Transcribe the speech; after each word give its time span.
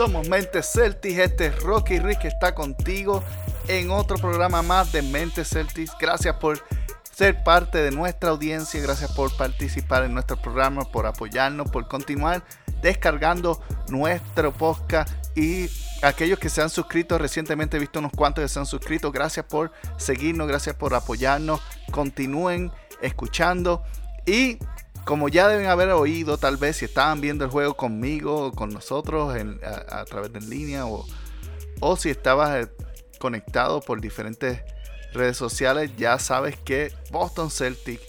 Somos 0.00 0.30
Mente 0.30 0.62
Celtics, 0.62 1.18
este 1.18 1.46
es 1.48 1.62
Rocky 1.62 1.98
Rick 1.98 2.20
que 2.20 2.28
está 2.28 2.54
contigo 2.54 3.22
en 3.68 3.90
otro 3.90 4.16
programa 4.16 4.62
más 4.62 4.92
de 4.92 5.02
Mente 5.02 5.44
Celtics. 5.44 5.92
Gracias 6.00 6.36
por 6.36 6.58
ser 7.12 7.44
parte 7.44 7.82
de 7.82 7.90
nuestra 7.90 8.30
audiencia, 8.30 8.80
gracias 8.80 9.12
por 9.12 9.36
participar 9.36 10.04
en 10.04 10.14
nuestro 10.14 10.40
programa, 10.40 10.90
por 10.90 11.04
apoyarnos, 11.04 11.70
por 11.70 11.86
continuar 11.86 12.42
descargando 12.80 13.60
nuestro 13.90 14.52
podcast. 14.52 15.12
Y 15.36 15.68
aquellos 16.00 16.38
que 16.38 16.48
se 16.48 16.62
han 16.62 16.70
suscrito 16.70 17.18
recientemente, 17.18 17.76
he 17.76 17.80
visto 17.80 17.98
unos 17.98 18.12
cuantos 18.12 18.42
que 18.42 18.48
se 18.48 18.58
han 18.58 18.64
suscrito, 18.64 19.12
gracias 19.12 19.44
por 19.44 19.70
seguirnos, 19.98 20.48
gracias 20.48 20.76
por 20.76 20.94
apoyarnos, 20.94 21.60
continúen 21.90 22.72
escuchando. 23.02 23.82
Y 24.24 24.56
como 25.04 25.28
ya 25.28 25.48
deben 25.48 25.66
haber 25.66 25.90
oído, 25.90 26.38
tal 26.38 26.56
vez 26.56 26.78
si 26.78 26.84
estaban 26.84 27.20
viendo 27.20 27.44
el 27.44 27.50
juego 27.50 27.74
conmigo 27.74 28.46
o 28.46 28.52
con 28.52 28.70
nosotros 28.70 29.34
a, 29.88 30.04
través 30.04 30.32
de 30.32 30.40
línea 30.40 30.86
o, 30.86 31.06
o 31.80 31.96
si 31.96 32.10
estabas 32.10 32.64
eh, 32.64 32.70
conectado 33.18 33.80
por 33.80 34.00
diferentes 34.00 34.60
redes 35.12 35.36
sociales, 35.36 35.90
ya 35.96 36.18
sabes 36.18 36.56
que 36.56 36.92
Boston 37.10 37.50
Celtic 37.50 38.00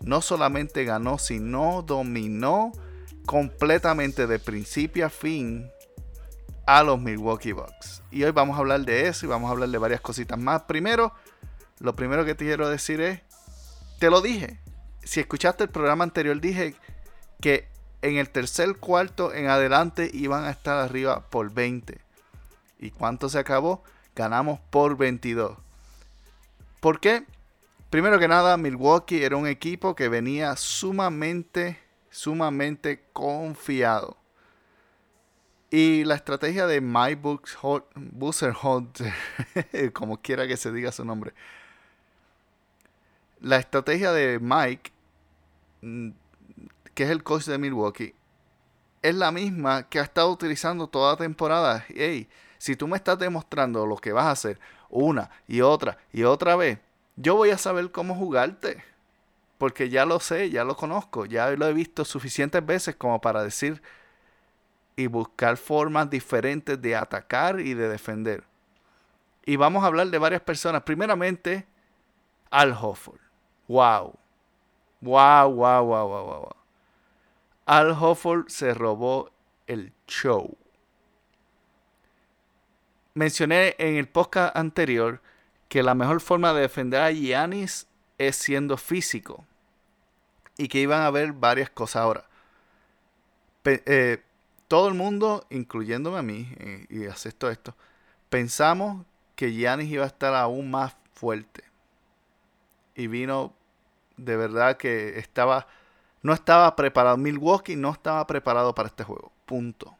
no 0.00 0.20
solamente 0.20 0.84
ganó, 0.84 1.18
sino 1.18 1.82
dominó 1.82 2.72
completamente 3.26 4.26
de 4.26 4.38
principio 4.38 5.06
a 5.06 5.10
fin 5.10 5.70
a 6.66 6.82
los 6.82 7.00
Milwaukee 7.00 7.52
Bucks. 7.52 8.02
Y 8.10 8.24
hoy 8.24 8.30
vamos 8.30 8.56
a 8.56 8.60
hablar 8.60 8.84
de 8.84 9.08
eso 9.08 9.26
y 9.26 9.28
vamos 9.28 9.48
a 9.48 9.52
hablar 9.52 9.68
de 9.68 9.78
varias 9.78 10.00
cositas 10.00 10.38
más. 10.38 10.62
Primero, 10.62 11.12
lo 11.78 11.94
primero 11.94 12.24
que 12.24 12.34
te 12.34 12.44
quiero 12.44 12.68
decir 12.68 13.00
es, 13.00 13.20
te 13.98 14.10
lo 14.10 14.20
dije, 14.20 14.60
si 15.08 15.20
escuchaste 15.20 15.64
el 15.64 15.70
programa 15.70 16.04
anterior, 16.04 16.38
dije 16.38 16.74
que 17.40 17.66
en 18.02 18.18
el 18.18 18.28
tercer 18.28 18.76
cuarto 18.76 19.32
en 19.32 19.46
adelante 19.46 20.10
iban 20.12 20.44
a 20.44 20.50
estar 20.50 20.76
arriba 20.76 21.30
por 21.30 21.50
20. 21.50 21.98
¿Y 22.78 22.90
cuánto 22.90 23.30
se 23.30 23.38
acabó? 23.38 23.82
Ganamos 24.14 24.60
por 24.68 24.98
22. 24.98 25.56
¿Por 26.80 27.00
qué? 27.00 27.24
Primero 27.88 28.18
que 28.18 28.28
nada, 28.28 28.58
Milwaukee 28.58 29.24
era 29.24 29.38
un 29.38 29.46
equipo 29.46 29.96
que 29.96 30.10
venía 30.10 30.54
sumamente, 30.56 31.80
sumamente 32.10 33.02
confiado. 33.14 34.18
Y 35.70 36.04
la 36.04 36.16
estrategia 36.16 36.66
de 36.66 36.82
My 36.82 37.16
como 39.94 40.20
quiera 40.20 40.46
que 40.46 40.58
se 40.58 40.70
diga 40.70 40.92
su 40.92 41.06
nombre, 41.06 41.32
la 43.40 43.56
estrategia 43.56 44.12
de 44.12 44.38
Mike, 44.38 44.97
que 45.80 47.04
es 47.04 47.10
el 47.10 47.22
coach 47.22 47.44
de 47.44 47.58
Milwaukee, 47.58 48.14
es 49.02 49.14
la 49.14 49.30
misma 49.30 49.88
que 49.88 50.00
ha 50.00 50.02
estado 50.02 50.30
utilizando 50.30 50.88
toda 50.88 51.12
la 51.12 51.18
temporada. 51.18 51.84
Hey, 51.88 52.28
si 52.58 52.76
tú 52.76 52.88
me 52.88 52.96
estás 52.96 53.18
demostrando 53.18 53.86
lo 53.86 53.96
que 53.96 54.12
vas 54.12 54.26
a 54.26 54.30
hacer 54.32 54.58
una 54.90 55.30
y 55.46 55.60
otra 55.60 55.98
y 56.12 56.24
otra 56.24 56.56
vez, 56.56 56.78
yo 57.16 57.36
voy 57.36 57.50
a 57.50 57.58
saber 57.58 57.90
cómo 57.90 58.14
jugarte. 58.14 58.82
Porque 59.58 59.88
ya 59.88 60.06
lo 60.06 60.20
sé, 60.20 60.50
ya 60.50 60.62
lo 60.62 60.76
conozco, 60.76 61.26
ya 61.26 61.50
lo 61.50 61.66
he 61.66 61.72
visto 61.72 62.04
suficientes 62.04 62.64
veces 62.64 62.94
como 62.94 63.20
para 63.20 63.42
decir 63.42 63.82
y 64.94 65.08
buscar 65.08 65.56
formas 65.56 66.08
diferentes 66.10 66.80
de 66.80 66.94
atacar 66.94 67.60
y 67.60 67.74
de 67.74 67.88
defender. 67.88 68.44
Y 69.44 69.56
vamos 69.56 69.82
a 69.82 69.88
hablar 69.88 70.08
de 70.08 70.18
varias 70.18 70.42
personas. 70.42 70.82
Primeramente, 70.82 71.66
Al 72.50 72.72
Hofford. 72.72 73.20
Wow. 73.66 74.14
Wow, 75.00 75.50
wow, 75.52 75.84
wow, 75.84 76.08
wow, 76.08 76.26
wow. 76.26 76.56
Al 77.66 77.90
Hofford 77.92 78.48
se 78.48 78.74
robó 78.74 79.30
el 79.66 79.92
show. 80.06 80.56
Mencioné 83.14 83.74
en 83.78 83.96
el 83.96 84.08
podcast 84.08 84.56
anterior 84.56 85.20
que 85.68 85.82
la 85.82 85.94
mejor 85.94 86.20
forma 86.20 86.52
de 86.52 86.62
defender 86.62 87.02
a 87.02 87.12
Giannis 87.12 87.86
es 88.16 88.36
siendo 88.36 88.76
físico. 88.76 89.44
Y 90.56 90.68
que 90.68 90.80
iban 90.80 91.02
a 91.02 91.06
haber 91.06 91.32
varias 91.32 91.70
cosas 91.70 92.02
ahora. 92.02 92.24
Pe- 93.62 93.82
eh, 93.86 94.22
todo 94.66 94.88
el 94.88 94.94
mundo, 94.94 95.46
incluyéndome 95.50 96.18
a 96.18 96.22
mí, 96.22 96.48
eh, 96.58 96.86
y 96.90 97.06
acepto 97.06 97.50
esto, 97.50 97.74
pensamos 98.28 99.04
que 99.36 99.52
Giannis 99.52 99.90
iba 99.90 100.04
a 100.04 100.08
estar 100.08 100.34
aún 100.34 100.70
más 100.70 100.96
fuerte. 101.12 101.64
Y 102.94 103.06
vino 103.06 103.52
de 104.18 104.36
verdad 104.36 104.76
que 104.76 105.18
estaba 105.18 105.66
no 106.22 106.32
estaba 106.32 106.74
preparado. 106.76 107.16
Milwaukee 107.16 107.76
no 107.76 107.90
estaba 107.90 108.26
preparado 108.26 108.74
para 108.74 108.88
este 108.88 109.04
juego. 109.04 109.32
Punto. 109.46 109.96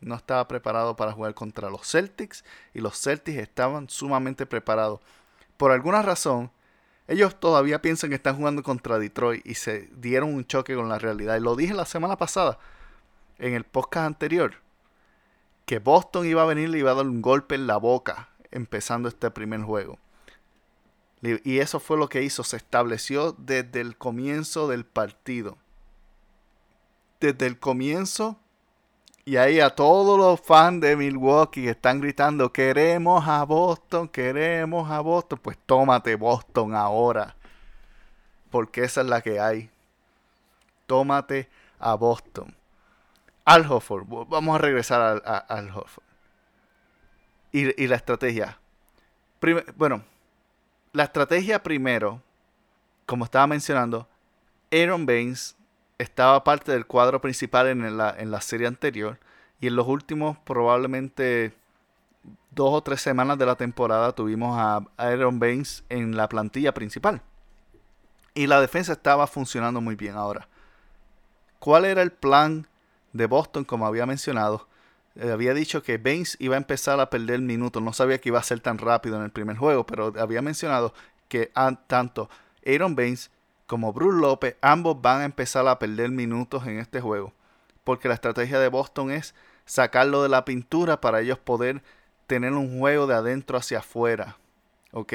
No 0.00 0.14
estaba 0.14 0.46
preparado 0.46 0.94
para 0.94 1.12
jugar 1.12 1.34
contra 1.34 1.70
los 1.70 1.90
Celtics. 1.90 2.44
Y 2.74 2.80
los 2.80 3.00
Celtics 3.00 3.38
estaban 3.38 3.88
sumamente 3.88 4.46
preparados. 4.46 5.00
Por 5.56 5.72
alguna 5.72 6.02
razón, 6.02 6.50
ellos 7.08 7.38
todavía 7.40 7.82
piensan 7.82 8.10
que 8.10 8.16
están 8.16 8.36
jugando 8.36 8.62
contra 8.62 8.98
Detroit. 8.98 9.44
Y 9.46 9.54
se 9.54 9.88
dieron 9.96 10.34
un 10.34 10.46
choque 10.46 10.74
con 10.74 10.88
la 10.88 10.98
realidad. 10.98 11.36
Y 11.36 11.40
lo 11.40 11.56
dije 11.56 11.74
la 11.74 11.86
semana 11.86 12.16
pasada. 12.16 12.58
En 13.38 13.54
el 13.54 13.64
podcast 13.64 14.06
anterior. 14.06 14.54
Que 15.64 15.80
Boston 15.80 16.26
iba 16.26 16.42
a 16.42 16.46
venir 16.46 16.68
y 16.74 16.78
iba 16.78 16.92
a 16.92 16.94
dar 16.94 17.06
un 17.06 17.22
golpe 17.22 17.56
en 17.56 17.66
la 17.66 17.76
boca. 17.76 18.28
Empezando 18.52 19.08
este 19.08 19.30
primer 19.32 19.62
juego. 19.62 19.98
Y 21.22 21.58
eso 21.58 21.80
fue 21.80 21.96
lo 21.96 22.08
que 22.08 22.22
hizo. 22.22 22.44
Se 22.44 22.56
estableció 22.56 23.32
desde 23.32 23.80
el 23.80 23.96
comienzo 23.96 24.68
del 24.68 24.84
partido. 24.84 25.58
Desde 27.20 27.46
el 27.46 27.58
comienzo. 27.58 28.38
Y 29.24 29.38
ahí 29.38 29.58
a 29.58 29.70
todos 29.70 30.18
los 30.18 30.40
fans 30.40 30.80
de 30.82 30.94
Milwaukee 30.94 31.66
están 31.66 32.00
gritando, 32.00 32.52
queremos 32.52 33.26
a 33.26 33.42
Boston, 33.44 34.08
queremos 34.08 34.88
a 34.88 35.00
Boston. 35.00 35.40
Pues 35.42 35.58
tómate 35.66 36.14
Boston 36.14 36.74
ahora. 36.76 37.34
Porque 38.50 38.84
esa 38.84 39.00
es 39.00 39.08
la 39.08 39.22
que 39.22 39.40
hay. 39.40 39.68
Tómate 40.86 41.48
a 41.80 41.94
Boston. 41.94 42.54
Al 43.44 43.70
Hofford. 43.70 44.06
Vamos 44.28 44.54
a 44.54 44.58
regresar 44.58 45.00
al, 45.00 45.44
al 45.48 45.70
Hofford. 45.70 46.04
Y, 47.50 47.82
y 47.82 47.88
la 47.88 47.96
estrategia. 47.96 48.58
Prime- 49.40 49.64
bueno, 49.76 50.04
la 50.96 51.04
estrategia 51.04 51.62
primero, 51.62 52.22
como 53.04 53.26
estaba 53.26 53.46
mencionando, 53.46 54.08
Aaron 54.72 55.04
Baines 55.04 55.54
estaba 55.98 56.42
parte 56.42 56.72
del 56.72 56.86
cuadro 56.86 57.20
principal 57.20 57.66
en 57.66 57.98
la, 57.98 58.14
en 58.16 58.30
la 58.30 58.40
serie 58.40 58.66
anterior. 58.66 59.18
Y 59.60 59.66
en 59.66 59.76
los 59.76 59.86
últimos, 59.86 60.38
probablemente 60.38 61.52
dos 62.50 62.72
o 62.72 62.82
tres 62.82 63.02
semanas 63.02 63.36
de 63.36 63.44
la 63.44 63.56
temporada, 63.56 64.12
tuvimos 64.12 64.58
a 64.58 64.86
Aaron 64.96 65.38
Baines 65.38 65.84
en 65.90 66.16
la 66.16 66.30
plantilla 66.30 66.72
principal. 66.72 67.20
Y 68.32 68.46
la 68.46 68.62
defensa 68.62 68.94
estaba 68.94 69.26
funcionando 69.26 69.82
muy 69.82 69.96
bien 69.96 70.14
ahora. 70.14 70.48
¿Cuál 71.58 71.84
era 71.84 72.00
el 72.00 72.10
plan 72.10 72.66
de 73.12 73.26
Boston, 73.26 73.64
como 73.64 73.86
había 73.86 74.06
mencionado? 74.06 74.66
Eh, 75.16 75.30
había 75.30 75.54
dicho 75.54 75.82
que 75.82 75.98
Baines 75.98 76.36
iba 76.40 76.54
a 76.56 76.58
empezar 76.58 77.00
a 77.00 77.10
perder 77.10 77.40
minutos. 77.40 77.82
No 77.82 77.92
sabía 77.92 78.18
que 78.20 78.28
iba 78.28 78.38
a 78.38 78.42
ser 78.42 78.60
tan 78.60 78.78
rápido 78.78 79.16
en 79.16 79.22
el 79.24 79.30
primer 79.30 79.56
juego, 79.56 79.86
pero 79.86 80.12
había 80.18 80.42
mencionado 80.42 80.92
que 81.28 81.50
an- 81.54 81.80
tanto 81.86 82.28
Aaron 82.66 82.94
Baines 82.94 83.30
como 83.66 83.92
Bruce 83.92 84.20
López, 84.20 84.56
ambos 84.60 85.00
van 85.02 85.22
a 85.22 85.24
empezar 85.24 85.66
a 85.66 85.78
perder 85.78 86.10
minutos 86.10 86.66
en 86.66 86.78
este 86.78 87.00
juego. 87.00 87.32
Porque 87.84 88.08
la 88.08 88.14
estrategia 88.14 88.60
de 88.60 88.68
Boston 88.68 89.10
es 89.10 89.34
sacarlo 89.64 90.22
de 90.22 90.28
la 90.28 90.44
pintura 90.44 91.00
para 91.00 91.20
ellos 91.20 91.38
poder 91.38 91.82
tener 92.26 92.52
un 92.52 92.78
juego 92.78 93.06
de 93.06 93.14
adentro 93.14 93.58
hacia 93.58 93.78
afuera. 93.78 94.36
¿Ok? 94.92 95.12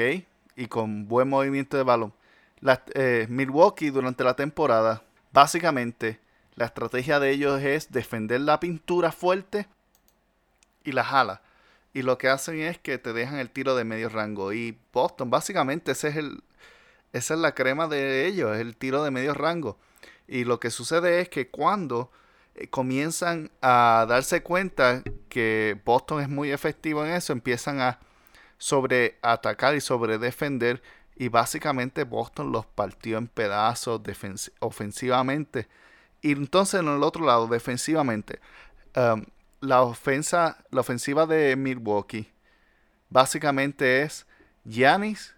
Y 0.56 0.66
con 0.66 1.08
buen 1.08 1.28
movimiento 1.28 1.76
de 1.76 1.82
balón. 1.82 2.12
La- 2.60 2.82
eh, 2.94 3.26
Milwaukee 3.30 3.90
durante 3.90 4.22
la 4.24 4.34
temporada, 4.36 5.02
básicamente, 5.32 6.20
la 6.54 6.66
estrategia 6.66 7.18
de 7.20 7.30
ellos 7.30 7.60
es 7.62 7.90
defender 7.90 8.40
la 8.42 8.60
pintura 8.60 9.12
fuerte 9.12 9.66
y 10.84 10.92
la 10.92 11.04
jala. 11.04 11.42
Y 11.94 12.02
lo 12.02 12.18
que 12.18 12.28
hacen 12.28 12.60
es 12.60 12.78
que 12.78 12.98
te 12.98 13.12
dejan 13.12 13.38
el 13.38 13.50
tiro 13.50 13.76
de 13.76 13.84
medio 13.84 14.08
rango. 14.08 14.52
Y 14.52 14.78
Boston, 14.92 15.30
básicamente, 15.30 15.92
ese 15.92 16.08
es 16.08 16.16
el, 16.16 16.42
esa 17.12 17.34
es 17.34 17.40
la 17.40 17.54
crema 17.54 17.88
de 17.88 18.26
ellos, 18.26 18.56
el 18.56 18.76
tiro 18.76 19.04
de 19.04 19.10
medio 19.10 19.34
rango. 19.34 19.78
Y 20.26 20.44
lo 20.44 20.58
que 20.60 20.70
sucede 20.70 21.20
es 21.20 21.28
que 21.28 21.48
cuando 21.48 22.10
eh, 22.54 22.68
comienzan 22.68 23.50
a 23.60 24.06
darse 24.08 24.42
cuenta 24.42 25.02
que 25.28 25.78
Boston 25.84 26.22
es 26.22 26.28
muy 26.28 26.50
efectivo 26.50 27.04
en 27.04 27.12
eso, 27.12 27.32
empiezan 27.32 27.80
a 27.80 27.98
sobre 28.58 29.18
atacar 29.22 29.74
y 29.74 29.80
sobre 29.80 30.18
defender. 30.18 30.82
Y 31.16 31.28
básicamente 31.28 32.04
Boston 32.04 32.52
los 32.52 32.64
partió 32.64 33.18
en 33.18 33.28
pedazos 33.28 34.00
ofensivamente. 34.60 35.68
Y 36.22 36.32
entonces 36.32 36.80
en 36.80 36.88
el 36.88 37.02
otro 37.02 37.26
lado, 37.26 37.48
defensivamente, 37.48 38.40
um, 38.96 39.24
la 39.62 39.82
ofensa, 39.82 40.58
la 40.70 40.80
ofensiva 40.80 41.24
de 41.24 41.56
Milwaukee 41.56 42.28
básicamente 43.08 44.02
es 44.02 44.26
Giannis 44.64 45.34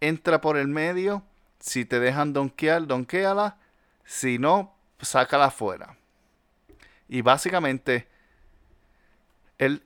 entra 0.00 0.40
por 0.40 0.56
el 0.56 0.68
medio, 0.68 1.22
si 1.60 1.84
te 1.84 2.00
dejan 2.00 2.32
donkear, 2.32 2.86
donkeala, 2.86 3.58
si 4.04 4.38
no, 4.38 4.74
sácala 5.00 5.46
afuera. 5.46 5.96
Y 7.08 7.20
básicamente 7.20 8.08
el 9.58 9.82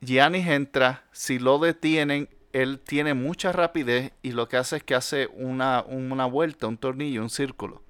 Giannis 0.00 0.46
entra, 0.46 1.04
si 1.10 1.38
lo 1.38 1.58
detienen, 1.58 2.28
él 2.52 2.80
tiene 2.80 3.14
mucha 3.14 3.52
rapidez 3.52 4.12
y 4.22 4.32
lo 4.32 4.48
que 4.48 4.56
hace 4.56 4.76
es 4.76 4.84
que 4.84 4.94
hace 4.94 5.28
una, 5.34 5.82
una 5.82 6.26
vuelta, 6.26 6.68
un 6.68 6.78
tornillo, 6.78 7.22
un 7.22 7.30
círculo. 7.30 7.82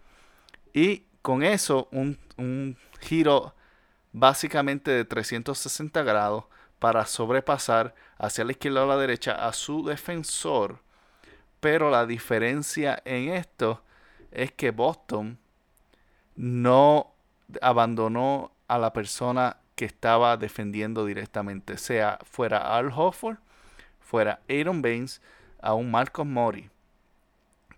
Y 0.72 1.04
con 1.20 1.42
eso, 1.42 1.88
un, 1.92 2.18
un 2.38 2.76
giro 3.00 3.54
básicamente 4.16 4.90
de 4.90 5.04
360 5.04 6.02
grados 6.02 6.44
para 6.78 7.04
sobrepasar 7.04 7.94
hacia 8.16 8.46
la 8.46 8.52
izquierda 8.52 8.84
o 8.84 8.86
la 8.86 8.96
derecha 8.96 9.46
a 9.46 9.52
su 9.52 9.84
defensor. 9.84 10.78
Pero 11.60 11.90
la 11.90 12.06
diferencia 12.06 13.02
en 13.04 13.34
esto 13.34 13.82
es 14.30 14.52
que 14.52 14.70
Boston 14.70 15.38
no 16.34 17.12
abandonó 17.60 18.52
a 18.68 18.78
la 18.78 18.94
persona 18.94 19.58
que 19.74 19.84
estaba 19.84 20.38
defendiendo 20.38 21.04
directamente, 21.04 21.76
sea 21.76 22.18
fuera 22.24 22.74
Al 22.74 22.90
Hofford, 22.96 23.36
fuera 24.00 24.40
Aaron 24.48 24.80
Baines, 24.80 25.20
aún 25.60 25.90
Marcos 25.90 26.26
Mori. 26.26 26.70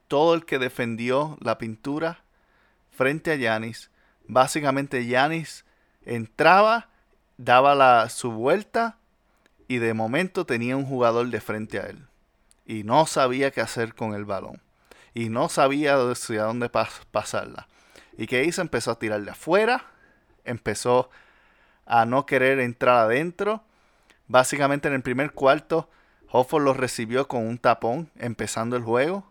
Todo 0.07 0.35
el 0.35 0.45
que 0.45 0.61
defendió 0.61 1.37
la 1.41 1.59
pintura 1.59 2.23
frente 2.93 3.33
a 3.33 3.35
Yanis, 3.35 3.91
básicamente 4.29 5.05
Yanis 5.05 5.65
entraba, 6.09 6.89
daba 7.37 7.75
la, 7.75 8.09
su 8.09 8.33
vuelta 8.33 8.97
y 9.69 9.79
de 9.79 9.95
momento 9.95 10.47
tenía 10.47 10.77
un 10.77 10.87
jugador 10.87 11.29
de 11.29 11.41
frente 11.41 11.79
a 11.79 11.87
él. 11.87 12.07
Y 12.67 12.83
no 12.83 13.07
sabía 13.07 13.51
qué 13.51 13.61
hacer 13.61 13.95
con 13.95 14.15
el 14.15 14.25
balón. 14.25 14.61
Y 15.15 15.29
no 15.29 15.49
sabía 15.49 15.97
hacia 15.97 16.45
dónde 16.45 16.69
pas 16.69 17.03
pasarla. 17.11 17.69
¿Y 18.17 18.27
qué 18.27 18.45
hizo? 18.45 18.63
Empezó 18.63 18.91
a 18.91 18.99
tirarle 18.99 19.31
afuera. 19.31 19.85
Empezó 20.45 21.11
a 21.87 22.05
no 22.05 22.27
querer 22.27 22.59
entrar 22.61 22.97
adentro. 22.97 23.63
Básicamente 24.27 24.89
en 24.89 24.95
el 24.95 25.03
primer 25.03 25.33
cuarto, 25.33 25.89
Hofford 26.31 26.65
lo 26.65 26.75
recibió 26.75 27.29
con 27.29 27.47
un 27.47 27.59
tapón 27.59 28.11
empezando 28.17 28.77
el 28.77 28.83
juego. 28.83 29.25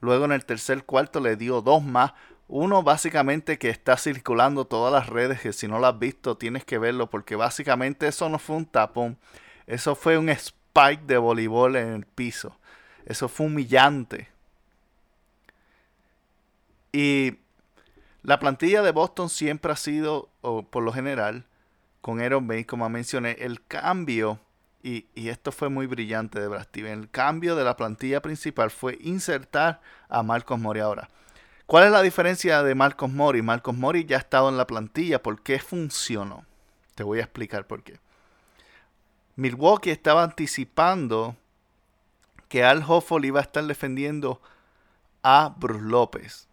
Luego 0.00 0.24
en 0.24 0.32
el 0.32 0.44
tercer 0.44 0.84
cuarto 0.84 1.20
le 1.20 1.36
dio 1.36 1.62
dos 1.62 1.82
más. 1.82 2.12
Uno 2.52 2.82
básicamente 2.82 3.60
que 3.60 3.68
está 3.68 3.96
circulando 3.96 4.64
todas 4.64 4.92
las 4.92 5.08
redes, 5.08 5.40
que 5.40 5.52
si 5.52 5.68
no 5.68 5.78
lo 5.78 5.86
has 5.86 6.00
visto 6.00 6.36
tienes 6.36 6.64
que 6.64 6.78
verlo, 6.78 7.08
porque 7.08 7.36
básicamente 7.36 8.08
eso 8.08 8.28
no 8.28 8.40
fue 8.40 8.56
un 8.56 8.66
tapón, 8.66 9.16
eso 9.68 9.94
fue 9.94 10.18
un 10.18 10.28
spike 10.28 11.04
de 11.06 11.16
voleibol 11.18 11.76
en 11.76 11.92
el 11.92 12.06
piso. 12.06 12.56
Eso 13.06 13.28
fue 13.28 13.46
humillante. 13.46 14.28
Y 16.90 17.38
la 18.24 18.40
plantilla 18.40 18.82
de 18.82 18.90
Boston 18.90 19.28
siempre 19.28 19.70
ha 19.70 19.76
sido, 19.76 20.28
o 20.40 20.64
por 20.64 20.82
lo 20.82 20.92
general, 20.92 21.46
con 22.00 22.20
Aaron 22.20 22.48
Baines, 22.48 22.66
como 22.66 22.88
mencioné, 22.88 23.36
el 23.38 23.64
cambio, 23.64 24.40
y, 24.82 25.06
y 25.14 25.28
esto 25.28 25.52
fue 25.52 25.68
muy 25.68 25.86
brillante 25.86 26.40
de 26.40 26.48
Brad 26.48 26.64
Stevens, 26.64 27.02
el 27.04 27.10
cambio 27.10 27.54
de 27.54 27.62
la 27.62 27.76
plantilla 27.76 28.20
principal 28.20 28.72
fue 28.72 28.98
insertar 29.02 29.80
a 30.08 30.24
Marcos 30.24 30.58
Mori 30.58 30.80
ahora. 30.80 31.08
¿Cuál 31.70 31.84
es 31.84 31.92
la 31.92 32.02
diferencia 32.02 32.64
de 32.64 32.74
Marcos 32.74 33.12
Mori? 33.12 33.42
Marcos 33.42 33.76
Mori 33.76 34.04
ya 34.04 34.16
ha 34.16 34.18
estado 34.18 34.48
en 34.48 34.56
la 34.56 34.66
plantilla. 34.66 35.22
¿Por 35.22 35.40
qué 35.40 35.60
funcionó? 35.60 36.44
Te 36.96 37.04
voy 37.04 37.20
a 37.20 37.22
explicar 37.22 37.68
por 37.68 37.84
qué. 37.84 38.00
Milwaukee 39.36 39.90
estaba 39.90 40.24
anticipando 40.24 41.36
que 42.48 42.64
Al 42.64 42.82
Hofford 42.84 43.24
iba 43.24 43.38
a 43.38 43.44
estar 43.44 43.62
defendiendo 43.62 44.42
a 45.22 45.54
Bruce 45.58 45.84
López. 45.84 46.48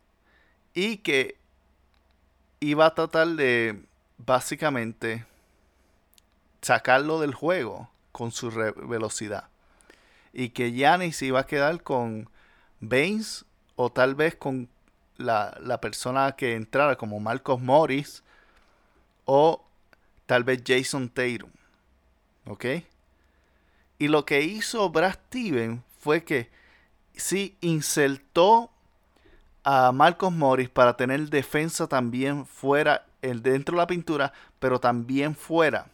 Y 0.76 0.98
que 0.98 1.40
iba 2.60 2.86
a 2.86 2.94
tratar 2.94 3.30
de 3.30 3.82
básicamente 4.20 5.26
sacarlo 6.62 7.20
del 7.20 7.34
juego 7.34 7.90
con 8.12 8.32
su 8.32 8.52
velocidad. 8.52 9.50
Y 10.32 10.50
que 10.50 10.74
Giannis 10.74 11.24
iba 11.24 11.40
a 11.40 11.48
quedar 11.48 11.82
con 11.82 12.30
Baines 12.82 13.46
o 13.76 13.92
tal 13.92 14.14
vez 14.14 14.36
con 14.36 14.70
la, 15.18 15.58
la, 15.62 15.82
persona 15.82 16.34
que 16.34 16.56
entrara 16.56 16.96
como 16.96 17.20
Marcos 17.20 17.62
Morris 17.62 18.24
o 19.26 19.64
tal 20.26 20.44
vez 20.44 20.64
Jason 20.66 21.10
Tatum. 21.10 21.50
¿Ok? 22.46 22.66
Y 24.00 24.08
lo 24.08 24.26
que 24.26 24.42
hizo 24.42 24.90
Brad 24.90 25.14
Steven 25.28 25.84
fue 26.00 26.24
que 26.24 26.50
sí 27.16 27.58
insertó 27.62 28.72
a 29.64 29.92
Marcos 29.92 30.32
Morris 30.32 30.70
para 30.70 30.96
tener 30.96 31.30
defensa 31.30 31.88
también 31.88 32.46
fuera, 32.46 33.06
el 33.22 33.42
dentro 33.42 33.76
de 33.76 33.82
la 33.82 33.88
pintura, 33.88 34.32
pero 34.60 34.80
también 34.80 35.36
fuera. 35.36 35.88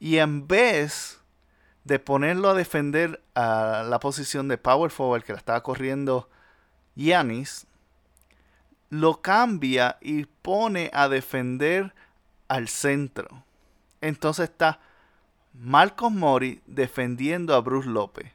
Y 0.00 0.18
en 0.18 0.46
vez 0.46 1.20
de 1.84 1.98
ponerlo 1.98 2.48
a 2.48 2.54
defender 2.54 3.22
a 3.34 3.84
la 3.86 4.00
posición 4.00 4.48
de 4.48 4.56
power 4.56 4.90
forward 4.90 5.22
que 5.22 5.32
la 5.32 5.38
estaba 5.38 5.62
corriendo 5.62 6.30
Giannis, 6.96 7.66
lo 9.00 9.20
cambia 9.22 9.98
y 10.00 10.24
pone 10.24 10.90
a 10.92 11.08
defender 11.08 11.92
al 12.46 12.68
centro. 12.68 13.44
Entonces 14.00 14.50
está 14.50 14.78
Marcos 15.52 16.12
Mori 16.12 16.60
defendiendo 16.66 17.54
a 17.54 17.60
Bruce 17.60 17.88
López. 17.88 18.30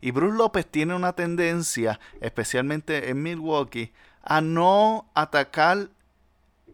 Y 0.00 0.12
Bruce 0.12 0.36
López 0.36 0.66
tiene 0.66 0.94
una 0.94 1.14
tendencia, 1.14 1.98
especialmente 2.20 3.10
en 3.10 3.22
Milwaukee, 3.22 3.92
a 4.22 4.40
no 4.40 5.10
atacar 5.14 5.88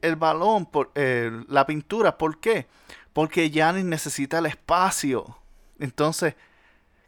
el 0.02 0.16
balón, 0.16 0.66
por, 0.66 0.90
eh, 0.94 1.30
la 1.48 1.64
pintura. 1.64 2.18
¿Por 2.18 2.38
qué? 2.40 2.66
Porque 3.14 3.50
Yanis 3.50 3.86
necesita 3.86 4.38
el 4.38 4.46
espacio. 4.46 5.38
Entonces, 5.78 6.34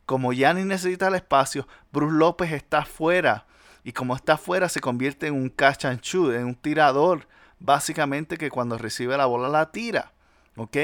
como 0.06 0.32
Yanis 0.32 0.64
necesita 0.64 1.08
el 1.08 1.16
espacio, 1.16 1.68
Bruce 1.92 2.16
López 2.16 2.52
está 2.52 2.78
afuera. 2.78 3.44
Y 3.86 3.92
como 3.92 4.16
está 4.16 4.32
afuera, 4.32 4.68
se 4.68 4.80
convierte 4.80 5.28
en 5.28 5.34
un 5.34 5.48
catch 5.48 5.84
and 5.84 6.00
shoot, 6.00 6.34
en 6.34 6.46
un 6.46 6.56
tirador. 6.56 7.28
Básicamente 7.60 8.36
que 8.36 8.50
cuando 8.50 8.76
recibe 8.76 9.16
la 9.16 9.26
bola 9.26 9.48
la 9.48 9.70
tira. 9.70 10.12
¿Ok? 10.56 10.76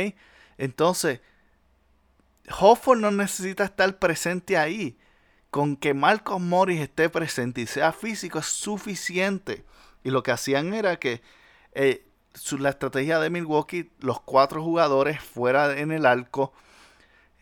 Entonces, 0.56 1.20
Hofford 2.60 3.00
no 3.00 3.10
necesita 3.10 3.64
estar 3.64 3.98
presente 3.98 4.56
ahí. 4.56 4.96
Con 5.50 5.74
que 5.76 5.94
Marcos 5.94 6.40
Morris 6.40 6.80
esté 6.80 7.10
presente 7.10 7.62
y 7.62 7.66
sea 7.66 7.90
físico 7.90 8.38
es 8.38 8.46
suficiente. 8.46 9.64
Y 10.04 10.10
lo 10.10 10.22
que 10.22 10.30
hacían 10.30 10.72
era 10.72 11.00
que 11.00 11.22
eh, 11.72 12.06
su, 12.34 12.56
la 12.56 12.68
estrategia 12.68 13.18
de 13.18 13.30
Milwaukee, 13.30 13.90
los 13.98 14.20
cuatro 14.20 14.62
jugadores 14.62 15.20
fuera 15.20 15.76
en 15.76 15.90
el 15.90 16.06
arco, 16.06 16.52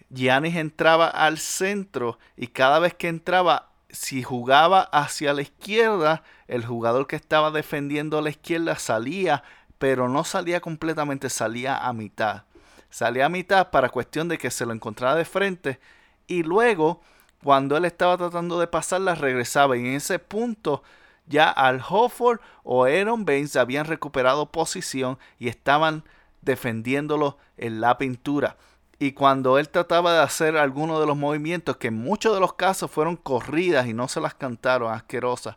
Giannis 0.08 0.56
entraba 0.56 1.06
al 1.06 1.36
centro 1.36 2.18
y 2.34 2.46
cada 2.46 2.78
vez 2.78 2.94
que 2.94 3.08
entraba, 3.08 3.69
si 3.92 4.22
jugaba 4.22 4.82
hacia 4.82 5.32
la 5.32 5.42
izquierda, 5.42 6.22
el 6.48 6.64
jugador 6.64 7.06
que 7.06 7.16
estaba 7.16 7.50
defendiendo 7.50 8.18
a 8.18 8.22
la 8.22 8.30
izquierda 8.30 8.76
salía, 8.76 9.42
pero 9.78 10.08
no 10.08 10.24
salía 10.24 10.60
completamente, 10.60 11.30
salía 11.30 11.78
a 11.78 11.92
mitad. 11.92 12.44
Salía 12.90 13.26
a 13.26 13.30
mitad 13.30 13.70
para 13.70 13.88
cuestión 13.88 14.28
de 14.28 14.38
que 14.38 14.50
se 14.50 14.66
lo 14.66 14.72
encontrara 14.72 15.14
de 15.14 15.24
frente 15.24 15.80
y 16.26 16.42
luego 16.42 17.00
cuando 17.42 17.76
él 17.76 17.84
estaba 17.84 18.16
tratando 18.16 18.60
de 18.60 18.66
pasarla, 18.66 19.14
regresaba. 19.14 19.76
Y 19.76 19.80
en 19.80 19.94
ese 19.94 20.18
punto, 20.18 20.82
ya 21.26 21.50
Al 21.50 21.82
Hofford 21.88 22.40
o 22.62 22.84
Aaron 22.84 23.24
Baines 23.24 23.56
habían 23.56 23.86
recuperado 23.86 24.52
posición 24.52 25.18
y 25.38 25.48
estaban 25.48 26.04
defendiéndolo 26.42 27.38
en 27.56 27.80
la 27.80 27.98
pintura. 27.98 28.56
Y 29.02 29.12
cuando 29.12 29.58
él 29.58 29.70
trataba 29.70 30.12
de 30.12 30.18
hacer 30.18 30.58
alguno 30.58 31.00
de 31.00 31.06
los 31.06 31.16
movimientos, 31.16 31.78
que 31.78 31.88
en 31.88 31.94
muchos 31.94 32.34
de 32.34 32.40
los 32.40 32.52
casos 32.52 32.90
fueron 32.90 33.16
corridas 33.16 33.86
y 33.86 33.94
no 33.94 34.08
se 34.08 34.20
las 34.20 34.34
cantaron 34.34 34.92
asquerosas, 34.92 35.56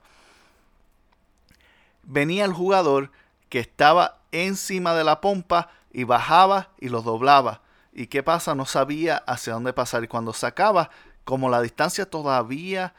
venía 2.03 2.45
el 2.45 2.53
jugador 2.53 3.11
que 3.49 3.59
estaba 3.59 4.19
encima 4.31 4.95
de 4.95 5.03
la 5.03 5.19
pompa 5.19 5.69
y 5.91 6.05
bajaba 6.05 6.69
y 6.79 6.87
los 6.87 7.03
doblaba. 7.03 7.59
¿Y 7.91 8.07
qué 8.07 8.23
pasa? 8.23 8.55
No 8.55 8.65
sabía 8.65 9.17
hacia 9.17 9.51
dónde 9.51 9.73
pasar. 9.73 10.05
Y 10.05 10.07
cuando 10.07 10.31
sacaba, 10.31 10.89
como 11.25 11.49
la 11.49 11.61
distancia 11.61 12.09
todavía 12.09 12.93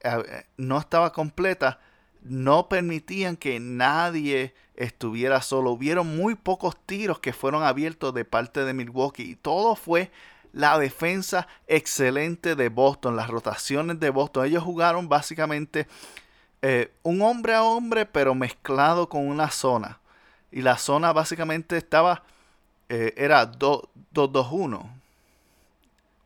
eh, 0.00 0.46
no 0.56 0.78
estaba 0.78 1.12
completa, 1.12 1.78
no 2.22 2.68
permitían 2.68 3.36
que 3.36 3.60
nadie 3.60 4.54
estuviera 4.76 5.42
solo. 5.42 5.70
Hubieron 5.70 6.16
muy 6.16 6.34
pocos 6.34 6.76
tiros 6.86 7.18
que 7.18 7.32
fueron 7.32 7.62
abiertos 7.62 8.14
de 8.14 8.24
parte 8.24 8.64
de 8.64 8.74
Milwaukee 8.74 9.22
y 9.22 9.36
todo 9.36 9.76
fue 9.76 10.10
la 10.52 10.78
defensa 10.78 11.46
excelente 11.68 12.56
de 12.56 12.68
Boston, 12.68 13.16
las 13.16 13.28
rotaciones 13.28 14.00
de 14.00 14.10
Boston. 14.10 14.46
Ellos 14.46 14.64
jugaron 14.64 15.08
básicamente 15.08 15.86
eh, 16.62 16.92
un 17.02 17.22
hombre 17.22 17.54
a 17.54 17.62
hombre, 17.62 18.06
pero 18.06 18.34
mezclado 18.34 19.08
con 19.08 19.26
una 19.26 19.50
zona. 19.50 20.00
Y 20.50 20.62
la 20.62 20.76
zona 20.78 21.12
básicamente 21.12 21.76
estaba, 21.76 22.24
eh, 22.88 23.14
era 23.16 23.50
2-2-1. 23.52 24.82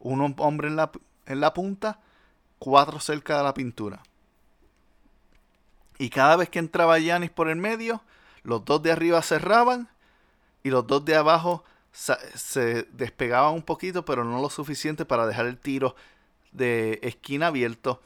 Un 0.01 0.35
hombre 0.39 0.69
en 0.69 0.77
la, 0.77 0.91
en 1.27 1.41
la 1.41 1.55
punta, 1.55 2.01
cuatro 2.59 3.01
cerca 3.01 3.39
de 3.39 3.45
la 3.45 3.55
pintura. 3.55 4.03
Y 5.99 6.11
cada 6.11 6.37
vez 6.37 6.49
que 6.49 6.59
entraba 6.59 6.99
Yanis 6.99 7.31
por 7.31 7.49
el 7.49 7.57
medio, 7.57 8.03
los 8.43 8.65
dos 8.65 8.83
de 8.83 8.93
arriba 8.93 9.23
cerraban 9.23 9.89
y 10.63 10.71
los 10.71 10.87
dos 10.87 11.05
de 11.05 11.17
abajo 11.17 11.65
se 11.93 12.85
despegaban 12.93 13.55
un 13.55 13.63
poquito, 13.63 14.05
pero 14.05 14.25
no 14.25 14.41
lo 14.41 14.51
suficiente 14.51 15.05
para 15.05 15.27
dejar 15.27 15.47
el 15.47 15.59
tiro 15.59 15.95
de 16.53 16.99
esquina 17.03 17.49
abierto. 17.49 18.01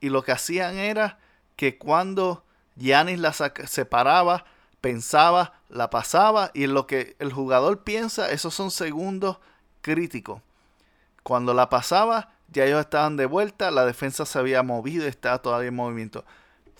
Y 0.00 0.08
lo 0.08 0.22
que 0.22 0.32
hacían 0.32 0.76
era 0.76 1.18
que 1.56 1.76
cuando 1.76 2.44
Yanis 2.76 3.18
la 3.18 3.32
separaba, 3.32 4.46
pensaba, 4.80 5.54
la 5.68 5.90
pasaba 5.90 6.50
y 6.54 6.64
en 6.64 6.74
lo 6.74 6.86
que 6.86 7.16
el 7.18 7.32
jugador 7.32 7.84
piensa, 7.84 8.30
esos 8.30 8.54
son 8.54 8.70
segundos 8.70 9.38
críticos. 9.82 10.40
Cuando 11.22 11.52
la 11.54 11.68
pasaba, 11.68 12.32
ya 12.48 12.64
ellos 12.64 12.80
estaban 12.80 13.16
de 13.16 13.26
vuelta, 13.26 13.70
la 13.70 13.84
defensa 13.84 14.24
se 14.26 14.38
había 14.38 14.62
movido 14.62 15.04
y 15.04 15.08
estaba 15.08 15.38
todavía 15.38 15.68
en 15.68 15.76
movimiento 15.76 16.24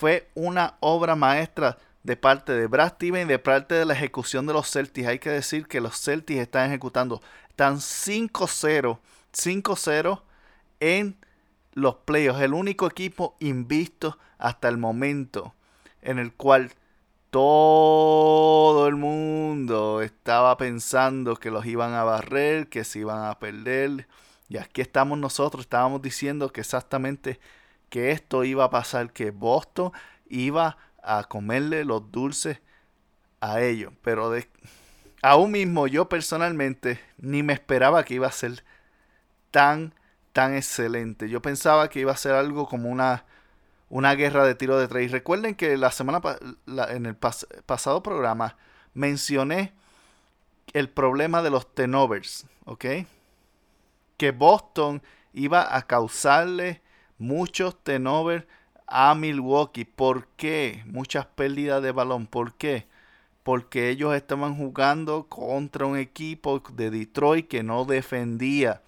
fue 0.05 0.29
una 0.35 0.75
obra 0.81 1.17
maestra 1.17 1.79
de 2.03 2.15
parte 2.15 2.53
de 2.53 2.67
Brad 2.67 2.97
Stevens 2.97 3.25
y 3.25 3.29
de 3.29 3.39
parte 3.39 3.75
de 3.75 3.87
la 3.87 3.95
ejecución 3.95 4.45
de 4.45 4.53
los 4.53 4.71
Celtics. 4.71 5.09
Hay 5.09 5.19
que 5.19 5.31
decir 5.31 5.67
que 5.67 5.81
los 5.81 5.99
Celtics 5.99 6.41
están 6.41 6.69
ejecutando. 6.69 7.23
Están 7.49 7.77
5-0. 7.77 8.99
5-0 9.33 10.23
en 10.81 11.17
los 11.73 11.95
playoffs. 12.05 12.43
El 12.43 12.53
único 12.53 12.87
equipo 12.87 13.35
invisto 13.41 14.19
hasta 14.37 14.69
el 14.69 14.77
momento 14.77 15.55
en 16.03 16.19
el 16.19 16.35
cual 16.35 16.73
todo 17.31 18.87
el 18.87 18.97
mundo 18.97 20.03
estaba 20.03 20.59
pensando 20.59 21.37
que 21.37 21.51
los 21.51 21.65
iban 21.65 21.95
a 21.95 22.05
barrer, 22.05 22.69
que 22.69 22.85
se 22.85 22.99
iban 22.99 23.25
a 23.25 23.39
perder. 23.39 24.07
Y 24.51 24.59
aquí 24.59 24.83
estamos 24.83 25.17
nosotros, 25.17 25.63
estábamos 25.63 26.03
diciendo 26.03 26.53
que 26.53 26.61
exactamente 26.61 27.41
que 27.95 28.11
esto 28.11 28.43
iba 28.43 28.65
a 28.65 28.71
pasar, 28.71 29.13
que 29.13 29.31
Boston 29.31 29.93
iba 30.27 30.79
a 31.01 31.23
comerle 31.29 31.85
los 31.85 32.11
dulces 32.11 32.59
a 33.41 33.61
ellos. 33.61 33.93
Pero 34.03 34.35
aún 35.23 35.53
mismo 35.53 35.87
yo 35.87 36.09
personalmente 36.09 36.99
ni 37.19 37.45
me 37.45 37.53
esperaba 37.53 38.03
que 38.03 38.15
iba 38.15 38.27
a 38.27 38.33
ser 38.33 38.65
tan, 39.53 39.95
tan 40.33 40.57
excelente. 40.57 41.29
Yo 41.29 41.41
pensaba 41.41 41.89
que 41.89 42.01
iba 42.01 42.11
a 42.11 42.17
ser 42.17 42.33
algo 42.33 42.67
como 42.67 42.89
una, 42.89 43.27
una 43.89 44.17
guerra 44.17 44.45
de 44.45 44.57
tiro 44.57 44.77
de 44.77 44.89
tres. 44.89 45.13
recuerden 45.13 45.55
que 45.55 45.77
la 45.77 45.93
semana 45.93 46.21
en 46.89 47.07
el 47.07 47.15
pasado 47.15 48.03
programa 48.03 48.57
mencioné 48.93 49.73
el 50.73 50.91
problema 50.91 51.43
de 51.43 51.51
los 51.51 51.73
tenovers, 51.73 52.45
¿ok? 52.65 52.87
Que 54.17 54.33
Boston 54.33 55.01
iba 55.33 55.77
a 55.77 55.83
causarle 55.83 56.83
muchos 57.19 57.83
tenovers 57.83 58.47
a 58.87 59.15
Milwaukee. 59.15 59.85
¿Por 59.85 60.27
qué? 60.37 60.83
Muchas 60.87 61.27
pérdidas 61.27 61.83
de 61.83 61.93
balón. 61.93 62.27
¿Por 62.27 62.55
qué? 62.55 62.87
Porque 63.43 63.91
ellos 63.91 64.15
estaban 64.15 64.57
jugando 64.57 65.27
contra 65.29 65.87
un 65.87 65.99
equipo 65.99 66.63
de 66.73 66.91
Detroit 66.91 67.49
que 67.49 67.63
no 67.63 67.85
defendía 67.85 68.83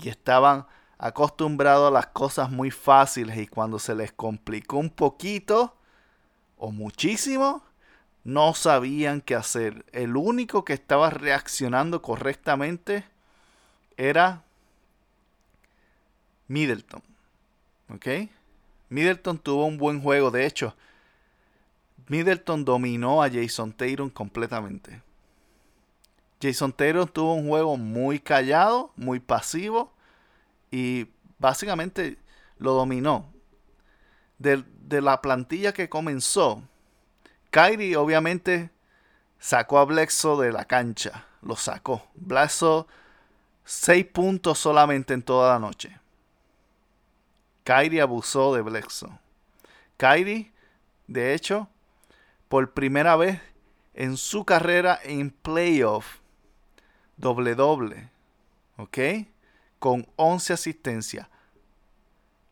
y 0.00 0.08
estaban 0.08 0.66
acostumbrados 0.98 1.88
a 1.88 1.92
las 1.92 2.06
cosas 2.06 2.50
muy 2.50 2.70
fáciles 2.70 3.36
y 3.36 3.46
cuando 3.46 3.78
se 3.78 3.94
les 3.94 4.12
complicó 4.12 4.78
un 4.78 4.90
poquito 4.90 5.76
o 6.56 6.70
muchísimo, 6.70 7.62
no 8.24 8.54
sabían 8.54 9.20
qué 9.20 9.34
hacer. 9.34 9.84
El 9.92 10.16
único 10.16 10.64
que 10.64 10.74
estaba 10.74 11.10
reaccionando 11.10 12.02
correctamente 12.02 13.04
era 13.96 14.44
Middleton. 16.46 17.11
¿Ok? 17.94 18.06
Middleton 18.88 19.38
tuvo 19.38 19.66
un 19.66 19.78
buen 19.78 20.00
juego. 20.00 20.30
De 20.30 20.46
hecho, 20.46 20.74
Middleton 22.08 22.64
dominó 22.64 23.22
a 23.22 23.30
Jason 23.30 23.72
Tatum 23.72 24.10
completamente. 24.10 25.02
Jason 26.40 26.72
Tatum 26.72 27.06
tuvo 27.06 27.34
un 27.34 27.48
juego 27.48 27.76
muy 27.76 28.18
callado, 28.18 28.92
muy 28.96 29.20
pasivo 29.20 29.92
y 30.70 31.06
básicamente 31.38 32.18
lo 32.58 32.72
dominó. 32.72 33.30
De, 34.38 34.64
la 35.00 35.22
plantilla 35.22 35.72
que 35.72 35.88
comenzó, 35.88 36.62
Kyrie 37.50 37.96
obviamente 37.96 38.70
sacó 39.38 39.78
a 39.78 39.84
Blexo 39.84 40.38
de 40.38 40.52
la 40.52 40.64
cancha. 40.66 41.26
Lo 41.40 41.56
sacó. 41.56 42.02
Blexo, 42.14 42.86
6 43.64 44.04
puntos 44.06 44.58
solamente 44.58 45.14
en 45.14 45.22
toda 45.22 45.54
la 45.54 45.58
noche. 45.58 46.01
Kyrie 47.64 48.00
abusó 48.00 48.54
de 48.54 48.62
Bledsoe. 48.62 49.18
Kyrie, 49.96 50.52
de 51.06 51.34
hecho, 51.34 51.68
por 52.48 52.72
primera 52.72 53.16
vez 53.16 53.40
en 53.94 54.16
su 54.16 54.44
carrera 54.44 54.98
en 55.02 55.30
playoff, 55.30 56.18
doble 57.16 57.54
doble, 57.54 58.10
¿ok? 58.76 58.98
Con 59.78 60.08
11 60.16 60.52
asistencias. 60.52 61.28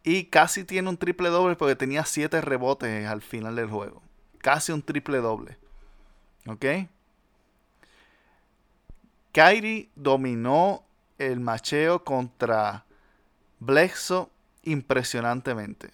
Y 0.03 0.25
casi 0.25 0.65
tiene 0.65 0.89
un 0.89 0.97
triple 0.97 1.29
doble 1.29 1.57
porque 1.57 1.77
tenía 1.77 2.05
7 2.05 2.41
rebotes 2.41 3.07
al 3.07 3.21
final 3.21 3.57
del 3.57 3.69
juego. 3.69 4.03
Casi 4.39 4.73
un 4.73 4.83
triple 4.83 5.19
doble. 5.19 5.59
¿Ok? 6.47 6.65
Kyrie 9.33 9.91
dominó 9.95 10.85
el 11.19 11.41
macheo 11.41 12.03
contra 12.03 12.87
Bledsoe 13.59 14.29
impresionantemente. 14.63 15.91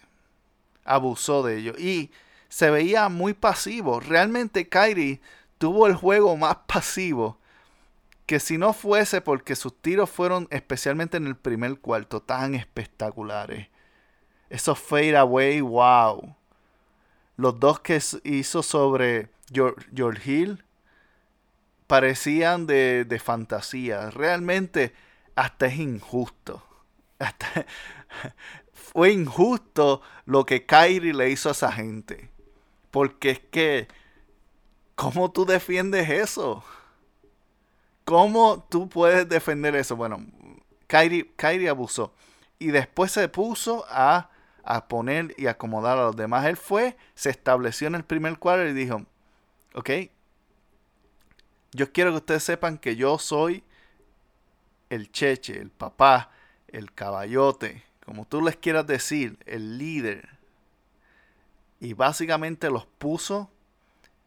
Abusó 0.85 1.43
de 1.43 1.59
ello. 1.59 1.75
Y 1.79 2.11
se 2.49 2.71
veía 2.71 3.09
muy 3.09 3.35
pasivo. 3.35 4.01
Realmente 4.01 4.69
Kyrie 4.69 5.21
tuvo 5.59 5.87
el 5.87 5.95
juego 5.95 6.37
más 6.37 6.57
pasivo. 6.67 7.39
Que 8.27 8.41
si 8.41 8.59
no 8.59 8.73
fuese 8.73 9.21
porque 9.21 9.55
sus 9.55 9.81
tiros 9.81 10.11
fueron, 10.11 10.49
especialmente 10.51 11.17
en 11.17 11.27
el 11.27 11.37
primer 11.37 11.79
cuarto, 11.79 12.21
tan 12.21 12.55
espectaculares. 12.55 13.69
Esos 14.51 14.79
fade 14.79 15.17
away, 15.17 15.61
wow. 15.61 16.35
Los 17.37 17.61
dos 17.61 17.81
que 17.81 18.01
hizo 18.25 18.63
sobre 18.63 19.29
George, 19.53 20.21
Hill 20.25 20.65
parecían 21.87 22.67
de, 22.67 23.05
de 23.05 23.19
fantasía. 23.21 24.11
Realmente 24.11 24.93
hasta 25.37 25.67
es 25.67 25.77
injusto. 25.77 26.66
Fue 28.73 29.13
injusto 29.13 30.03
lo 30.25 30.45
que 30.45 30.67
Kyrie 30.67 31.15
le 31.15 31.31
hizo 31.31 31.49
a 31.49 31.53
esa 31.53 31.73
gente. 31.73 32.31
Porque 32.91 33.31
es 33.31 33.41
que, 33.41 33.89
¿cómo 34.95 35.31
tú 35.31 35.45
defiendes 35.45 36.09
eso? 36.09 36.65
¿Cómo 38.05 38.67
tú 38.71 38.89
puedes 38.89 39.29
defender 39.29 39.75
eso? 39.75 39.97
Bueno, 39.97 40.25
Kyrie, 40.87 41.69
abusó. 41.69 42.15
Y 42.59 42.69
después 42.69 43.13
se 43.13 43.29
puso 43.29 43.85
a, 43.89 44.31
a, 44.63 44.89
poner 44.89 45.35
y 45.37 45.47
acomodar 45.47 45.99
a 45.99 46.05
los 46.05 46.17
demás. 46.17 46.47
Él 46.47 46.57
fue, 46.57 46.97
se 47.15 47.31
estableció 47.31 47.89
en 47.89 47.97
el 47.97 48.05
primer 48.05 48.39
cuadro 48.39 48.69
y 48.69 48.73
dijo, 48.73 49.03
ok, 49.75 49.91
yo 51.73 51.93
quiero 51.93 52.13
que 52.13 52.19
ustedes 52.19 52.45
sepan 52.45 52.79
que 52.79 52.97
yo 52.97 53.19
soy 53.19 53.63
el 54.89 55.11
cheche, 55.11 55.59
el 55.61 55.71
papá, 55.71 56.31
el 56.77 56.93
caballote, 56.93 57.83
como 58.05 58.27
tú 58.27 58.43
les 58.43 58.55
quieras 58.55 58.87
decir, 58.87 59.39
el 59.47 59.79
líder. 59.79 60.29
Y 61.81 61.95
básicamente 61.95 62.69
los 62.69 62.85
puso 62.85 63.51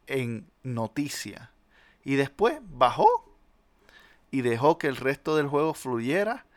en 0.08 0.50
noticia. 0.64 1.52
Y 2.04 2.16
después 2.16 2.60
bajó 2.64 3.08
y 4.32 4.42
dejó 4.42 4.80
que 4.80 4.88
el 4.88 4.96
resto 4.96 5.36
del 5.36 5.48
juego 5.48 5.76
fluyera 5.76 6.48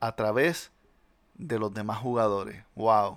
a 0.00 0.16
través 0.16 0.72
de 1.34 1.60
los 1.60 1.72
demás 1.72 1.98
jugadores. 1.98 2.64
Wow. 2.74 3.16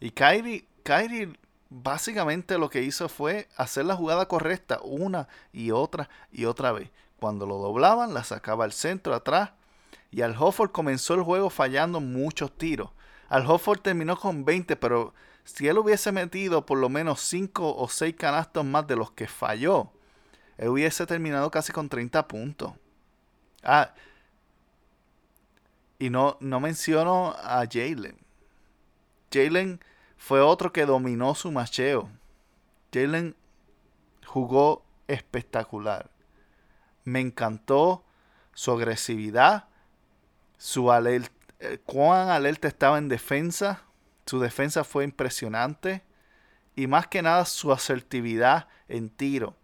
Y 0.00 0.12
Kyrie, 0.12 0.66
Kyrie 0.82 1.38
básicamente 1.68 2.56
lo 2.56 2.70
que 2.70 2.82
hizo 2.82 3.10
fue 3.10 3.48
hacer 3.58 3.84
la 3.84 3.96
jugada 3.96 4.26
correcta 4.28 4.80
una 4.82 5.28
y 5.52 5.72
otra 5.72 6.08
y 6.32 6.46
otra 6.46 6.72
vez. 6.72 6.90
Cuando 7.20 7.44
lo 7.44 7.58
doblaban, 7.58 8.14
la 8.14 8.24
sacaba 8.24 8.64
al 8.64 8.72
centro, 8.72 9.14
atrás. 9.14 9.50
Y 10.10 10.22
Al 10.22 10.36
Hofford 10.38 10.70
comenzó 10.72 11.14
el 11.14 11.22
juego 11.22 11.50
fallando 11.50 12.00
muchos 12.00 12.56
tiros. 12.56 12.90
Al 13.28 13.46
Hofford 13.46 13.80
terminó 13.80 14.16
con 14.16 14.44
20, 14.44 14.76
pero 14.76 15.14
si 15.44 15.68
él 15.68 15.78
hubiese 15.78 16.12
metido 16.12 16.64
por 16.64 16.78
lo 16.78 16.88
menos 16.88 17.20
5 17.20 17.76
o 17.76 17.88
6 17.88 18.14
canastos 18.16 18.64
más 18.64 18.86
de 18.86 18.96
los 18.96 19.10
que 19.12 19.26
falló, 19.26 19.92
él 20.56 20.68
hubiese 20.68 21.06
terminado 21.06 21.50
casi 21.50 21.72
con 21.72 21.88
30 21.88 22.26
puntos. 22.26 22.72
Ah, 23.62 23.94
y 25.98 26.10
no, 26.10 26.36
no 26.40 26.60
menciono 26.60 27.34
a 27.38 27.64
Jalen. 27.70 28.16
Jalen 29.32 29.80
fue 30.16 30.40
otro 30.40 30.72
que 30.72 30.86
dominó 30.86 31.34
su 31.34 31.50
macheo. 31.50 32.08
Jalen 32.92 33.36
jugó 34.26 34.84
espectacular. 35.06 36.10
Me 37.04 37.20
encantó 37.20 38.04
su 38.52 38.72
agresividad, 38.72 39.67
su 40.58 40.92
alerta, 40.92 41.32
eh, 41.60 41.78
cuán 41.86 42.28
alerta 42.28 42.68
estaba 42.68 42.98
en 42.98 43.08
defensa. 43.08 43.82
Su 44.26 44.40
defensa 44.40 44.84
fue 44.84 45.04
impresionante. 45.04 46.02
Y 46.76 46.86
más 46.86 47.06
que 47.06 47.22
nada 47.22 47.46
su 47.46 47.72
asertividad 47.72 48.68
en 48.88 49.08
tiro. 49.08 49.56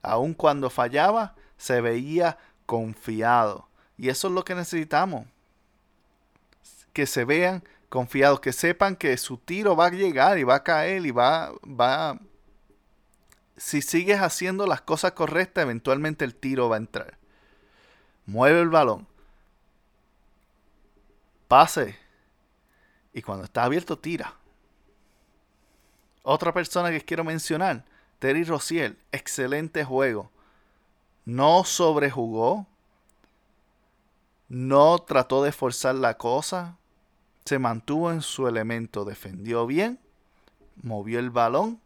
Aun 0.00 0.34
cuando 0.34 0.70
fallaba, 0.70 1.34
se 1.56 1.80
veía 1.80 2.38
confiado. 2.66 3.68
Y 3.98 4.08
eso 4.08 4.28
es 4.28 4.34
lo 4.34 4.44
que 4.44 4.54
necesitamos 4.54 5.26
que 6.92 7.06
se 7.06 7.24
vean 7.24 7.64
confiados, 7.88 8.40
que 8.40 8.52
sepan 8.52 8.96
que 8.96 9.16
su 9.16 9.38
tiro 9.38 9.76
va 9.76 9.86
a 9.86 9.90
llegar 9.90 10.38
y 10.38 10.44
va 10.44 10.56
a 10.56 10.62
caer 10.62 11.04
y 11.04 11.10
va, 11.10 11.52
va, 11.64 12.18
si 13.56 13.82
sigues 13.82 14.20
haciendo 14.20 14.66
las 14.66 14.80
cosas 14.80 15.12
correctas, 15.12 15.62
eventualmente 15.62 16.24
el 16.24 16.34
tiro 16.34 16.68
va 16.68 16.76
a 16.76 16.78
entrar. 16.78 17.18
Mueve 18.26 18.60
el 18.60 18.68
balón. 18.68 19.06
Pase. 21.52 21.98
Y 23.12 23.20
cuando 23.20 23.44
está 23.44 23.64
abierto, 23.64 23.98
tira. 23.98 24.32
Otra 26.22 26.50
persona 26.54 26.90
que 26.90 27.04
quiero 27.04 27.24
mencionar, 27.24 27.84
Terry 28.18 28.42
Rociel, 28.44 28.96
excelente 29.12 29.84
juego. 29.84 30.30
No 31.26 31.64
sobrejugó. 31.64 32.66
No 34.48 34.98
trató 35.00 35.42
de 35.42 35.52
forzar 35.52 35.96
la 35.96 36.16
cosa 36.16 36.78
se 37.44 37.58
mantuvo 37.58 38.10
en 38.10 38.22
su 38.22 38.48
elemento, 38.48 39.04
defendió 39.04 39.66
bien, 39.66 39.98
movió 40.82 41.18
el 41.18 41.28
balón 41.28 41.82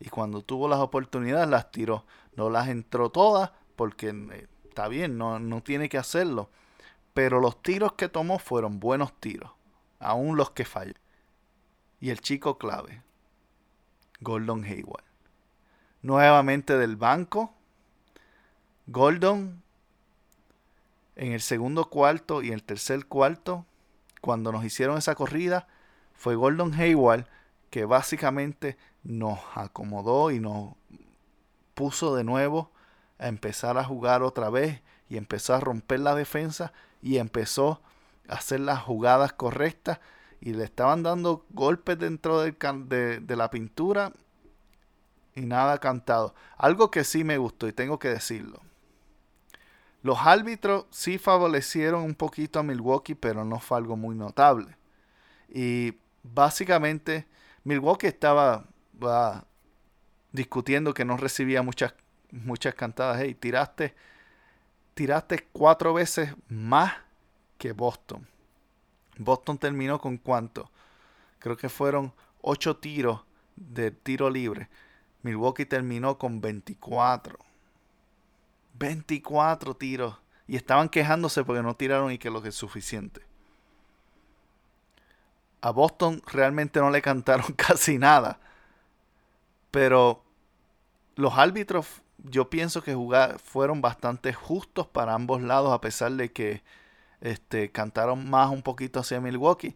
y 0.00 0.08
cuando 0.08 0.40
tuvo 0.40 0.68
las 0.68 0.78
oportunidades 0.78 1.50
las 1.50 1.70
tiró. 1.70 2.06
No 2.34 2.48
las 2.48 2.68
entró 2.68 3.10
todas 3.10 3.50
porque 3.76 4.08
eh, 4.08 4.46
está 4.66 4.88
bien, 4.88 5.18
no, 5.18 5.38
no 5.38 5.62
tiene 5.62 5.90
que 5.90 5.98
hacerlo. 5.98 6.48
Pero 7.14 7.40
los 7.40 7.62
tiros 7.62 7.92
que 7.92 8.08
tomó 8.08 8.38
fueron 8.38 8.80
buenos 8.80 9.18
tiros, 9.20 9.50
aún 9.98 10.36
los 10.36 10.50
que 10.50 10.64
falló. 10.64 10.94
Y 12.00 12.10
el 12.10 12.20
chico 12.20 12.58
clave, 12.58 13.02
Gordon 14.20 14.64
Hayward. 14.64 15.04
Nuevamente 16.02 16.76
del 16.78 16.96
banco, 16.96 17.54
Gordon 18.86 19.62
en 21.16 21.32
el 21.32 21.40
segundo 21.40 21.88
cuarto 21.90 22.42
y 22.42 22.50
el 22.50 22.62
tercer 22.62 23.06
cuarto 23.06 23.66
cuando 24.20 24.50
nos 24.50 24.64
hicieron 24.64 24.98
esa 24.98 25.14
corrida 25.14 25.68
fue 26.14 26.34
Gordon 26.34 26.74
Hayward 26.74 27.26
que 27.70 27.84
básicamente 27.84 28.76
nos 29.02 29.38
acomodó 29.54 30.30
y 30.30 30.40
nos 30.40 30.74
puso 31.74 32.14
de 32.14 32.24
nuevo 32.24 32.70
a 33.18 33.28
empezar 33.28 33.78
a 33.78 33.84
jugar 33.84 34.22
otra 34.22 34.50
vez 34.50 34.82
y 35.08 35.16
empezó 35.16 35.54
a 35.54 35.60
romper 35.60 36.00
la 36.00 36.14
defensa 36.14 36.72
y 37.02 37.18
empezó 37.18 37.82
a 38.28 38.34
hacer 38.34 38.60
las 38.60 38.80
jugadas 38.80 39.32
correctas 39.32 39.98
y 40.40 40.54
le 40.54 40.64
estaban 40.64 41.02
dando 41.02 41.44
golpes 41.50 41.98
dentro 41.98 42.40
de, 42.40 43.24
la 43.28 43.50
pintura 43.50 44.12
y 45.34 45.42
nada 45.42 45.78
cantado. 45.78 46.34
Algo 46.56 46.90
que 46.90 47.04
sí 47.04 47.24
me 47.24 47.38
gustó 47.38 47.68
y 47.68 47.72
tengo 47.72 47.98
que 47.98 48.08
decirlo. 48.08 48.60
Los 50.02 50.18
árbitros 50.20 50.86
sí 50.90 51.18
favorecieron 51.18 52.02
un 52.02 52.14
poquito 52.14 52.58
a 52.58 52.64
Milwaukee, 52.64 53.14
pero 53.14 53.44
no 53.44 53.60
fue 53.60 53.78
algo 53.78 53.96
muy 53.96 54.16
notable. 54.16 54.76
Y 55.48 55.94
básicamente 56.22 57.26
Milwaukee 57.62 58.08
estaba 58.08 58.64
discutiendo 60.32 60.92
que 60.92 61.04
no 61.04 61.16
recibía 61.16 61.62
muchas, 61.62 61.94
muchas 62.32 62.74
cantadas. 62.74 63.20
Hey, 63.20 63.34
tiraste, 63.34 63.94
tiraste 64.94 65.48
cuatro 65.52 65.94
veces 65.94 66.34
más 66.48 66.94
que 67.58 67.72
Boston. 67.72 68.26
Boston 69.18 69.58
terminó 69.58 70.00
con 70.00 70.16
cuánto? 70.16 70.70
Creo 71.38 71.56
que 71.56 71.68
fueron 71.68 72.12
ocho 72.40 72.76
tiros 72.76 73.22
de 73.56 73.90
tiro 73.90 74.30
libre. 74.30 74.68
Milwaukee 75.22 75.66
terminó 75.66 76.18
con 76.18 76.40
24. 76.40 77.38
24 78.74 79.76
tiros. 79.76 80.18
Y 80.46 80.56
estaban 80.56 80.88
quejándose 80.88 81.44
porque 81.44 81.62
no 81.62 81.76
tiraron 81.76 82.12
y 82.12 82.18
que 82.18 82.30
lo 82.30 82.42
que 82.42 82.48
es 82.48 82.54
suficiente. 82.54 83.22
A 85.60 85.70
Boston 85.70 86.20
realmente 86.26 86.80
no 86.80 86.90
le 86.90 87.00
cantaron 87.00 87.52
casi 87.56 87.98
nada. 87.98 88.40
Pero 89.70 90.24
los 91.14 91.38
árbitros 91.38 92.01
yo 92.24 92.50
pienso 92.50 92.82
que 92.82 92.94
jugar, 92.94 93.38
fueron 93.38 93.80
bastante 93.80 94.32
justos 94.32 94.86
para 94.86 95.14
ambos 95.14 95.42
lados 95.42 95.72
a 95.72 95.80
pesar 95.80 96.12
de 96.12 96.32
que 96.32 96.62
este, 97.20 97.70
cantaron 97.70 98.28
más 98.28 98.50
un 98.50 98.62
poquito 98.62 99.00
hacia 99.00 99.20
Milwaukee. 99.20 99.74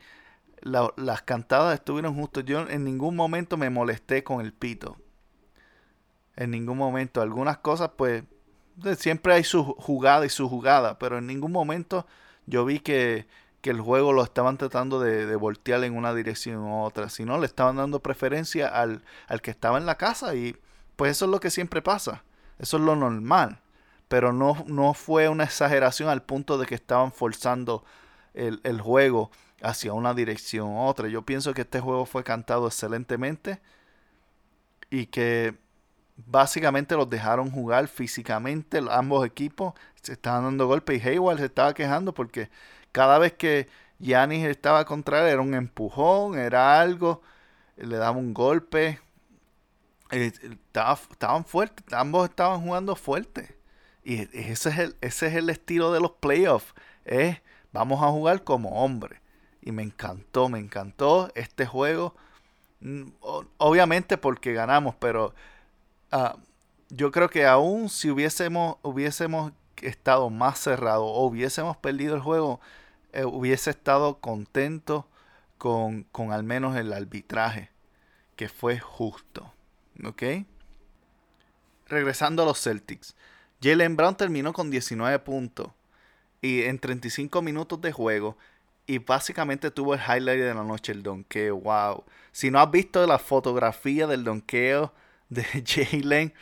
las 0.62 1.22
cantadas 1.22 1.74
estuvieron 1.74 2.14
justas. 2.14 2.44
Yo 2.44 2.68
en 2.68 2.84
ningún 2.84 3.16
momento 3.16 3.56
me 3.56 3.70
molesté 3.70 4.24
con 4.24 4.40
el 4.40 4.52
pito. 4.52 4.96
En 6.36 6.50
ningún 6.50 6.78
momento. 6.78 7.20
Algunas 7.22 7.58
cosas 7.58 7.90
pues 7.96 8.24
siempre 8.98 9.34
hay 9.34 9.44
su 9.44 9.64
jugada 9.64 10.26
y 10.26 10.28
su 10.28 10.48
jugada, 10.48 10.98
pero 10.98 11.18
en 11.18 11.26
ningún 11.26 11.52
momento 11.52 12.06
yo 12.46 12.64
vi 12.64 12.80
que, 12.80 13.26
el 13.62 13.80
juego 13.80 14.12
lo 14.12 14.22
estaban 14.22 14.58
tratando 14.58 15.00
de, 15.00 15.34
voltear 15.34 15.82
en 15.82 15.96
una 15.96 16.14
dirección 16.14 16.58
u 16.58 16.84
otra, 16.84 17.08
sino 17.08 17.36
le 17.36 17.46
estaban 17.46 17.74
dando 17.74 17.98
preferencia 17.98 18.68
al, 18.68 19.02
que 19.42 19.50
estaba 19.50 19.76
en 19.76 19.86
la 19.86 19.96
casa 19.96 20.36
y 20.36 20.54
pues 20.94 21.10
eso 21.10 21.24
es 21.24 21.32
lo 21.32 21.40
que 21.40 21.50
siempre 21.50 21.82
pasa, 21.82 22.22
eso 22.58 22.76
es 22.76 22.82
lo 22.82 22.96
normal, 22.96 23.60
pero 24.08 24.32
no, 24.32 24.64
no 24.66 24.94
fue 24.94 25.28
una 25.28 25.44
exageración 25.44 26.08
al 26.08 26.22
punto 26.22 26.58
de 26.58 26.66
que 26.66 26.74
estaban 26.74 27.12
forzando 27.12 27.84
el, 28.34 28.60
el 28.64 28.80
juego 28.80 29.30
hacia 29.62 29.92
una 29.92 30.14
dirección 30.14 30.68
u 30.68 30.80
otra. 30.80 31.08
Yo 31.08 31.22
pienso 31.22 31.54
que 31.54 31.62
este 31.62 31.80
juego 31.80 32.06
fue 32.06 32.24
cantado 32.24 32.66
excelentemente 32.66 33.60
y 34.90 35.06
que 35.06 35.56
básicamente 36.16 36.96
los 36.96 37.10
dejaron 37.10 37.50
jugar 37.50 37.88
físicamente, 37.88 38.80
ambos 38.90 39.26
equipos. 39.26 39.74
Se 40.02 40.12
estaban 40.12 40.44
dando 40.44 40.66
golpes 40.66 41.04
y 41.04 41.08
Hayward 41.08 41.38
se 41.38 41.46
estaba 41.46 41.74
quejando 41.74 42.14
porque 42.14 42.50
cada 42.92 43.18
vez 43.18 43.34
que 43.34 43.68
Yanis 43.98 44.46
estaba 44.46 44.84
contra 44.84 45.20
él 45.22 45.32
era 45.32 45.42
un 45.42 45.54
empujón, 45.54 46.38
era 46.38 46.80
algo, 46.80 47.22
le 47.76 47.96
daba 47.96 48.16
un 48.16 48.34
golpe, 48.34 49.00
eh, 50.10 50.32
estaban 51.10 51.44
fuertes, 51.44 51.84
ambos 51.92 52.28
estaban 52.28 52.60
jugando 52.62 52.96
fuerte. 52.96 53.56
Y 54.04 54.20
ese 54.38 54.70
es 54.70 54.78
el, 54.78 54.96
ese 55.00 55.26
es 55.28 55.34
el 55.34 55.50
estilo 55.50 55.92
de 55.92 56.00
los 56.00 56.12
playoffs, 56.12 56.74
es 57.04 57.40
vamos 57.72 58.02
a 58.02 58.08
jugar 58.10 58.44
como 58.44 58.84
hombre. 58.84 59.20
Y 59.62 59.72
me 59.72 59.82
encantó, 59.82 60.48
me 60.48 60.60
encantó 60.60 61.30
este 61.34 61.66
juego. 61.66 62.14
Mm, 62.80 63.08
obviamente 63.58 64.16
porque 64.18 64.52
ganamos, 64.52 64.94
pero 64.96 65.34
Ah, 66.10 66.36
yo 66.88 67.10
creo 67.10 67.28
que 67.28 67.46
aún 67.46 67.88
si 67.88 68.10
hubiésemos, 68.10 68.76
hubiésemos 68.82 69.52
estado 69.82 70.30
más 70.30 70.58
cerrado 70.58 71.04
o 71.04 71.26
hubiésemos 71.26 71.76
perdido 71.76 72.14
el 72.14 72.22
juego, 72.22 72.60
eh, 73.12 73.24
hubiese 73.24 73.70
estado 73.70 74.18
contento 74.20 75.08
con, 75.58 76.04
con, 76.04 76.32
al 76.32 76.44
menos 76.44 76.76
el 76.76 76.92
arbitraje, 76.92 77.70
que 78.36 78.48
fue 78.48 78.78
justo. 78.78 79.52
¿Ok? 80.04 80.22
Regresando 81.88 82.42
a 82.42 82.46
los 82.46 82.60
Celtics. 82.60 83.14
Jalen 83.62 83.96
Brown 83.96 84.16
terminó 84.16 84.52
con 84.52 84.70
19 84.70 85.18
puntos 85.20 85.68
y 86.42 86.62
en 86.64 86.78
35 86.78 87.40
minutos 87.42 87.80
de 87.80 87.92
juego 87.92 88.36
Y 88.86 88.98
básicamente 88.98 89.70
tuvo 89.70 89.94
el 89.94 90.00
highlight 90.00 90.40
de 90.40 90.54
la 90.54 90.62
noche, 90.62 90.92
el 90.92 91.02
donkeo. 91.02 91.56
Wow. 91.56 92.04
Si 92.32 92.50
no 92.50 92.60
has 92.60 92.70
visto 92.70 93.04
la 93.06 93.18
fotografía 93.18 94.06
del 94.06 94.24
donkeo 94.24 94.92
de 95.28 95.44
Jalen, 95.66 96.32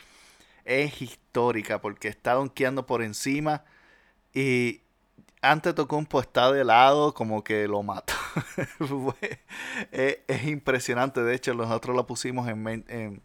es 0.63 1.01
histórica 1.01 1.81
porque 1.81 2.07
está 2.07 2.33
donkeando 2.33 2.85
por 2.85 3.01
encima. 3.01 3.63
Y 4.33 4.81
ante 5.51 5.73
Tocumpo 5.73 6.19
está 6.19 6.51
de 6.51 6.63
lado, 6.63 7.13
como 7.13 7.43
que 7.43 7.67
lo 7.67 7.83
mata. 7.83 8.13
es, 9.91 10.17
es, 10.27 10.43
impresionante. 10.45 11.21
De 11.21 11.35
hecho, 11.35 11.53
nosotros 11.53 11.95
lo 11.95 12.07
pusimos 12.07 12.47
en, 12.47 12.85
en 12.87 13.21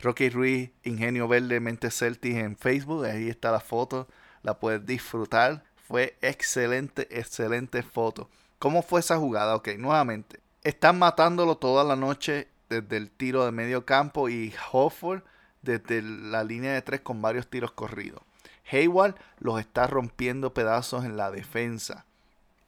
Rocky 0.00 0.28
Ruiz, 0.28 0.70
Ingenio 0.82 1.26
Verde, 1.28 1.60
Mente 1.60 1.90
Celtic 1.90 2.36
en 2.36 2.56
Facebook. 2.56 3.04
Ahí 3.04 3.28
está 3.28 3.50
la 3.50 3.60
foto. 3.60 4.06
La 4.42 4.58
puedes 4.58 4.84
disfrutar. 4.84 5.64
Fue 5.76 6.16
excelente, 6.20 7.08
excelente 7.10 7.82
foto. 7.82 8.28
¿Cómo 8.58 8.82
fue 8.82 9.00
esa 9.00 9.16
jugada? 9.16 9.56
Ok, 9.56 9.70
nuevamente. 9.78 10.40
Están 10.62 10.98
matándolo 10.98 11.56
toda 11.56 11.84
la 11.84 11.96
noche 11.96 12.48
desde 12.68 12.96
el 12.96 13.10
tiro 13.10 13.44
de 13.44 13.52
medio 13.52 13.84
campo 13.84 14.28
y 14.28 14.54
Hofford 14.72 15.22
desde 15.62 16.02
la 16.02 16.44
línea 16.44 16.72
de 16.72 16.82
tres 16.82 17.00
con 17.00 17.20
varios 17.20 17.48
tiros 17.48 17.72
corridos. 17.72 18.22
Hayward 18.70 19.16
los 19.38 19.60
está 19.60 19.86
rompiendo 19.86 20.54
pedazos 20.54 21.04
en 21.04 21.16
la 21.16 21.30
defensa. 21.30 22.04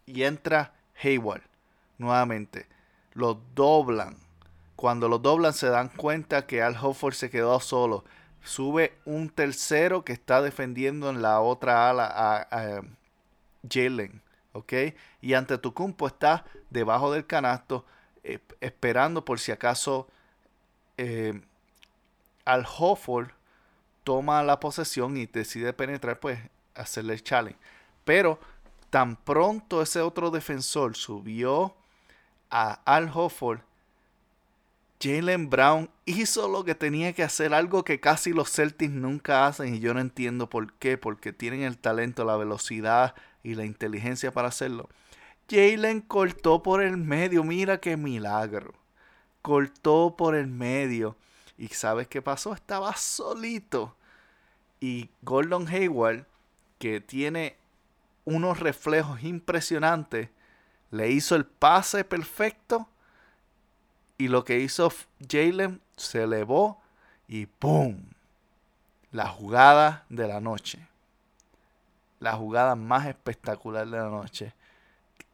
Y 0.05 0.23
entra 0.25 0.73
Hayward 1.03 1.43
nuevamente. 1.99 2.67
Los 3.13 3.39
doblan. 3.55 4.17
Cuando 4.77 5.09
los 5.09 5.23
doblan 5.23 5.55
se 5.55 5.69
dan 5.69 5.89
cuenta 5.89 6.47
que 6.47 6.63
Al 6.63 6.77
Hofford 6.81 7.15
se 7.15 7.31
quedó 7.31 7.59
solo. 7.61 8.05
Sube 8.43 8.95
un 9.05 9.31
tercero 9.31 10.05
que 10.05 10.13
está 10.13 10.43
defendiendo 10.43 11.11
en 11.11 11.23
la 11.23 11.41
otra 11.41 11.91
ala 11.91 12.07
a, 12.51 12.83
Jalen. 13.69 14.23
¿Ok? 14.53 14.73
Y 15.21 15.35
ante 15.35 15.59
Tucumpo 15.59 16.07
está 16.07 16.45
debajo 16.71 17.13
del 17.13 17.27
canasto 17.27 17.85
eh, 18.23 18.39
esperando 18.61 19.25
por 19.25 19.39
si 19.39 19.53
acaso 19.53 20.09
eh, 20.97 21.41
Al 22.45 22.67
Hofford 22.79 23.36
toma 24.07 24.45
la 24.45 24.61
posesión 24.61 25.17
y 25.17 25.27
decide 25.27 25.73
penetrar, 25.73 26.21
pues 26.21 26.39
hacerle 26.77 27.15
el 27.15 27.25
challenge. 27.25 27.59
Pero 28.05 28.39
tan 28.89 29.17
pronto 29.17 29.83
ese 29.83 30.01
otro 30.01 30.31
defensor 30.31 30.95
subió 30.95 31.75
a 32.49 32.75
Al 32.85 33.11
Hofford, 33.13 33.63
Jalen 35.03 35.51
Brown 35.51 35.91
hizo 36.05 36.49
lo 36.49 36.65
que 36.65 36.77
tenía 36.77 37.13
que 37.15 37.25
hacer, 37.25 37.53
algo 37.53 37.83
que 37.83 37.99
casi 37.99 38.33
los 38.33 38.53
Celtics 38.53 38.93
nunca 38.93 39.49
hacen 39.49 39.75
y 39.75 39.81
yo 39.81 39.93
no 39.93 39.99
entiendo 39.99 40.49
por 40.49 40.73
qué, 40.75 40.97
porque 40.97 41.33
tienen 41.33 41.63
el 41.63 41.77
talento, 41.77 42.25
la 42.25 42.37
velocidad 42.37 43.17
y 43.43 43.57
la 43.57 43.65
inteligencia 43.65 44.31
para 44.31 44.49
hacerlo. 44.49 44.89
Jalen 45.51 46.01
cortó 46.01 46.63
por 46.63 46.81
el 46.81 46.97
medio, 46.97 47.43
mira 47.43 47.79
qué 47.79 47.97
milagro. 47.97 48.73
Cortó 49.43 50.15
por 50.17 50.37
el 50.37 50.47
medio 50.47 51.17
¿Y 51.59 51.69
sabes 51.69 52.09
qué 52.09 52.23
pasó? 52.23 52.53
Estaba 52.53 52.95
solito. 52.97 53.97
Y 54.81 55.11
Gordon 55.23 55.67
Hayward, 55.69 56.27
que 56.79 57.01
tiene 57.01 57.57
unos 58.25 58.61
reflejos 58.61 59.23
impresionantes, 59.23 60.29
le 60.91 61.11
hizo 61.11 61.35
el 61.35 61.47
pase 61.47 62.05
perfecto. 62.05 62.89
Y 64.19 64.29
lo 64.29 64.45
que 64.45 64.61
hizo 64.61 64.93
Jalen 65.29 65.81
se 65.97 66.23
elevó 66.23 66.81
y 67.29 67.47
¡pum! 67.47 67.99
La 69.13 69.29
jugada 69.29 70.05
de 70.09 70.29
la 70.29 70.41
noche. 70.41 70.87
La 72.19 72.33
jugada 72.33 72.75
más 72.77 73.07
espectacular 73.07 73.87
de 73.87 73.99
la 73.99 74.09
noche. 74.09 74.55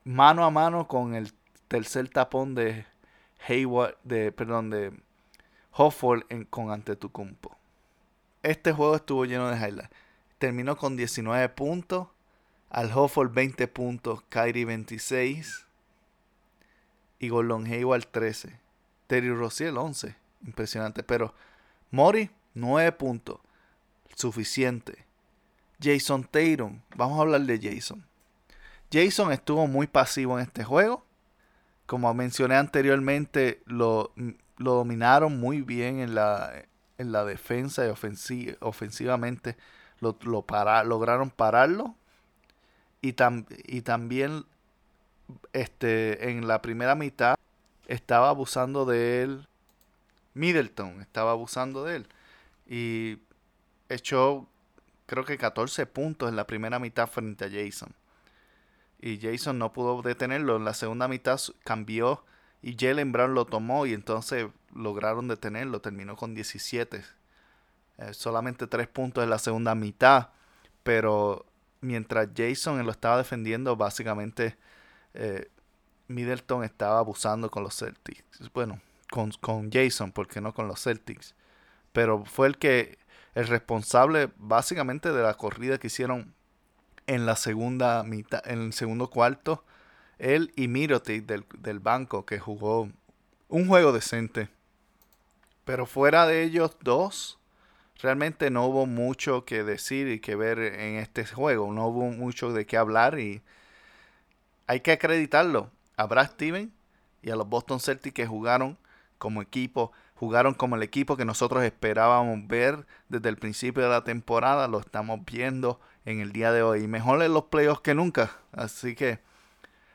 Mano 0.04 0.44
a 0.44 0.50
mano 0.50 0.88
con 0.88 1.14
el 1.14 1.32
tercer 1.68 2.08
tapón 2.08 2.54
de 2.54 2.87
Hayward, 3.46 3.96
de, 4.04 4.32
perdón, 4.32 4.70
de 4.70 4.92
Hofford 5.72 6.24
en, 6.28 6.44
con 6.44 6.70
Antetokounmpo. 6.70 7.56
Este 8.42 8.72
juego 8.72 8.96
estuvo 8.96 9.24
lleno 9.24 9.48
de 9.48 9.56
highlights. 9.56 9.90
Terminó 10.38 10.76
con 10.76 10.96
19 10.96 11.48
puntos. 11.50 12.08
Al 12.70 12.90
Hofford 12.92 13.32
20 13.32 13.68
puntos. 13.68 14.22
Kyrie 14.28 14.64
26. 14.64 15.66
Y 17.20 17.28
Gordon 17.28 17.66
Hayward 17.66 18.06
13. 18.06 18.58
Terry 19.06 19.32
Rozier 19.32 19.76
11. 19.76 20.16
Impresionante. 20.44 21.02
Pero 21.02 21.35
Mori 21.90 22.30
9 22.54 22.92
puntos. 22.92 23.38
Suficiente. 24.14 25.06
Jason 25.80 26.24
Tatum. 26.24 26.80
Vamos 26.96 27.18
a 27.18 27.22
hablar 27.22 27.42
de 27.42 27.58
Jason. 27.61 28.04
Jason 28.92 29.32
estuvo 29.32 29.66
muy 29.66 29.87
pasivo 29.87 30.38
en 30.38 30.44
este 30.44 30.64
juego. 30.64 31.04
Como 31.87 32.12
mencioné 32.14 32.56
anteriormente, 32.56 33.62
lo, 33.66 34.12
lo 34.58 34.74
dominaron 34.74 35.40
muy 35.40 35.62
bien 35.62 36.00
en 36.00 36.14
la, 36.14 36.52
en 36.98 37.12
la 37.12 37.24
defensa 37.24 37.86
y 37.86 38.56
ofensivamente 38.60 39.56
lo, 40.00 40.16
lograron 40.22 41.30
pararlo. 41.30 41.94
Y, 43.00 43.14
y 43.66 43.82
también 43.82 44.44
este, 45.52 46.30
en 46.30 46.46
la 46.46 46.62
primera 46.62 46.94
mitad 46.94 47.36
estaba 47.86 48.28
abusando 48.28 48.84
de 48.84 49.22
él. 49.22 49.48
Middleton 50.34 51.00
estaba 51.00 51.32
abusando 51.32 51.84
de 51.84 51.96
él. 51.96 52.06
Y 52.66 53.18
echó 53.88 54.46
creo 55.06 55.24
que 55.24 55.36
14 55.36 55.84
puntos 55.86 56.28
en 56.28 56.36
la 56.36 56.46
primera 56.46 56.78
mitad 56.78 57.06
frente 57.06 57.44
a 57.44 57.50
Jason. 57.50 57.94
Y 59.00 59.18
Jason 59.20 59.58
no 59.58 59.72
pudo 59.72 60.00
detenerlo. 60.00 60.56
En 60.56 60.64
la 60.64 60.74
segunda 60.74 61.08
mitad 61.08 61.38
cambió 61.64 62.24
y 62.62 62.77
Jalen 62.79 63.11
Brown 63.11 63.35
lo 63.35 63.44
tomó 63.44 63.87
y 63.87 63.92
entonces 63.92 64.46
lograron 64.72 65.27
detenerlo. 65.27 65.81
Terminó 65.81 66.16
con 66.16 66.35
17. 66.35 67.05
Eh, 67.98 68.14
solamente 68.14 68.68
3 68.68 68.87
puntos 68.87 69.25
en 69.25 69.31
la 69.31 69.38
segunda 69.38 69.75
mitad. 69.75 70.29
Pero 70.85 71.44
mientras 71.81 72.29
Jason 72.37 72.85
lo 72.87 72.92
estaba 72.92 73.18
defendiendo, 73.18 73.77
básicamente 73.77 74.57
eh, 75.14 75.51
Middleton 76.07 76.62
estaba 76.62 77.01
abusando 77.01 77.51
con 77.51 77.64
los 77.64 77.77
Celtics. 77.77 78.25
Bueno, 78.55 78.81
con, 79.11 79.33
con 79.33 79.70
Jason, 79.70 80.12
porque 80.12 80.40
no 80.40 80.55
con 80.55 80.68
los 80.68 80.83
Celtics. 80.83 81.35
Pero 81.92 82.25
fue 82.25 82.46
el 82.46 82.59
que, 82.59 82.98
el 83.35 83.48
responsable 83.48 84.31
básicamente 84.37 85.12
de 85.12 85.22
la 85.22 85.35
corrida 85.35 85.79
que 85.79 85.88
hicieron 85.88 86.33
en 87.09 87.27
la 87.27 87.35
segunda 87.35 88.05
mitad, 88.05 88.40
en 88.48 88.62
el 88.62 88.72
segundo 88.72 89.11
cuarto 89.11 89.64
él 90.22 90.52
y 90.56 90.68
Mirotic 90.68 91.26
del, 91.26 91.80
banco 91.80 92.24
que 92.24 92.38
jugó 92.38 92.88
un 93.48 93.66
juego 93.66 93.92
decente. 93.92 94.48
Pero 95.64 95.85
fuera 95.85 96.26
de 96.26 96.44
ellos 96.44 96.76
dos, 96.80 97.38
realmente 98.00 98.50
no 98.50 98.66
hubo 98.66 98.87
mucho 98.87 99.44
que 99.44 99.64
decir 99.64 100.08
y 100.08 100.20
que 100.20 100.37
ver 100.37 100.58
en 100.61 100.96
este 100.96 101.26
juego. 101.26 101.72
No 101.72 101.88
hubo 101.88 102.04
mucho 102.11 102.52
de 102.52 102.66
qué 102.66 102.76
hablar 102.76 103.18
y 103.18 103.42
hay 104.68 104.80
que 104.80 104.92
acreditarlo 104.92 105.70
a 105.96 106.06
Brad 106.06 106.30
Steven 106.30 106.72
y 107.20 107.30
a 107.30 107.37
los 107.37 107.48
Boston 107.48 107.80
Celtics 107.80 108.14
que 108.14 108.26
jugaron 108.26 108.78
como 109.18 109.42
equipo, 109.42 109.92
jugaron 110.14 110.54
como 110.54 110.76
el 110.76 110.82
equipo 110.85 111.16
que 111.16 111.24
nosotros 111.24 111.64
esperábamos 111.64 112.46
ver 112.46 112.87
desde 113.08 113.28
el 113.28 113.37
principio 113.37 113.82
de 113.82 113.90
la 113.90 114.04
temporada. 114.04 114.68
Lo 114.68 114.78
estamos 114.78 115.20
viendo 115.24 115.80
en 116.04 116.20
el 116.20 116.32
día 116.32 116.52
de 116.52 116.62
hoy. 116.62 116.87
Mejor 116.87 117.22
en 117.22 117.35
los 117.35 117.44
playoffs 117.44 117.82
que 117.82 117.94
nunca. 117.94 118.37
Así 118.52 118.94
que 118.94 119.32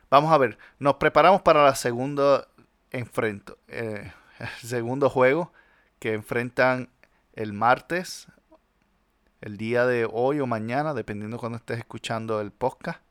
Vamos 0.10 0.32
a 0.32 0.38
ver, 0.38 0.58
nos 0.80 0.96
preparamos 0.96 1.42
para 1.42 1.64
la 1.64 1.76
segunda 1.76 2.48
enfrento, 2.92 3.58
eh, 3.68 4.14
el 4.40 4.48
segundo 4.68 5.10
juego 5.10 5.52
que 6.00 6.14
enfrentan 6.14 6.90
el 7.34 7.54
martes, 7.54 8.28
el 9.42 9.58
día 9.58 9.86
de 9.86 10.08
hoy 10.10 10.40
o 10.40 10.48
mañana, 10.48 10.94
dependiendo 10.94 11.38
cuando 11.38 11.58
estés 11.58 11.80
escuchando 11.80 12.40
el 12.40 12.52
podcast. 12.52 13.02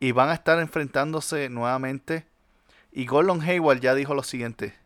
Y 0.00 0.12
van 0.12 0.28
a 0.28 0.34
estar 0.34 0.58
enfrentándose 0.58 1.48
nuevamente. 1.48 2.26
Y 2.92 3.06
Gordon 3.06 3.40
Hayward 3.40 3.80
ya 3.80 3.94
dijo 3.94 4.14
lo 4.14 4.22
siguiente. 4.22 4.76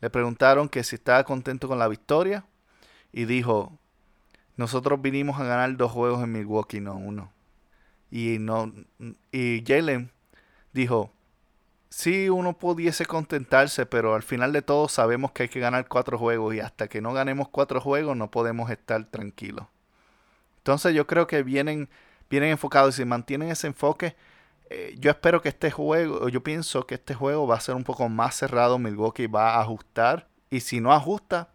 Le 0.00 0.10
preguntaron 0.10 0.68
que 0.68 0.84
si 0.84 0.96
estaba 0.96 1.24
contento 1.24 1.68
con 1.68 1.78
la 1.78 1.88
victoria. 1.88 2.44
Y 3.12 3.24
dijo, 3.24 3.72
nosotros 4.56 5.00
vinimos 5.00 5.40
a 5.40 5.44
ganar 5.44 5.76
dos 5.76 5.90
juegos 5.90 6.22
en 6.22 6.32
Milwaukee, 6.32 6.80
no 6.80 6.94
uno. 6.94 7.32
Y, 8.10 8.38
no, 8.38 8.72
y 9.32 9.62
Jalen 9.66 10.10
dijo, 10.72 11.12
sí, 11.88 12.28
uno 12.28 12.56
pudiese 12.56 13.06
contentarse, 13.06 13.86
pero 13.86 14.14
al 14.14 14.22
final 14.22 14.52
de 14.52 14.62
todo 14.62 14.88
sabemos 14.88 15.32
que 15.32 15.44
hay 15.44 15.48
que 15.48 15.60
ganar 15.60 15.88
cuatro 15.88 16.18
juegos 16.18 16.54
y 16.54 16.60
hasta 16.60 16.88
que 16.88 17.00
no 17.00 17.12
ganemos 17.12 17.48
cuatro 17.48 17.80
juegos 17.80 18.16
no 18.16 18.30
podemos 18.30 18.70
estar 18.70 19.04
tranquilos. 19.04 19.66
Entonces 20.58 20.94
yo 20.94 21.06
creo 21.06 21.26
que 21.26 21.42
vienen, 21.42 21.88
vienen 22.30 22.50
enfocados 22.50 22.94
y 22.94 23.02
si 23.02 23.04
mantienen 23.04 23.50
ese 23.50 23.66
enfoque, 23.66 24.16
eh, 24.70 24.94
yo 24.98 25.10
espero 25.10 25.40
que 25.40 25.48
este 25.48 25.70
juego, 25.70 26.28
yo 26.28 26.42
pienso 26.42 26.86
que 26.86 26.96
este 26.96 27.14
juego 27.14 27.46
va 27.46 27.56
a 27.56 27.60
ser 27.60 27.74
un 27.74 27.84
poco 27.84 28.08
más 28.08 28.36
cerrado, 28.36 28.78
Milwaukee 28.78 29.26
va 29.26 29.54
a 29.54 29.62
ajustar 29.62 30.28
y 30.50 30.60
si 30.60 30.80
no 30.80 30.92
ajusta, 30.92 31.48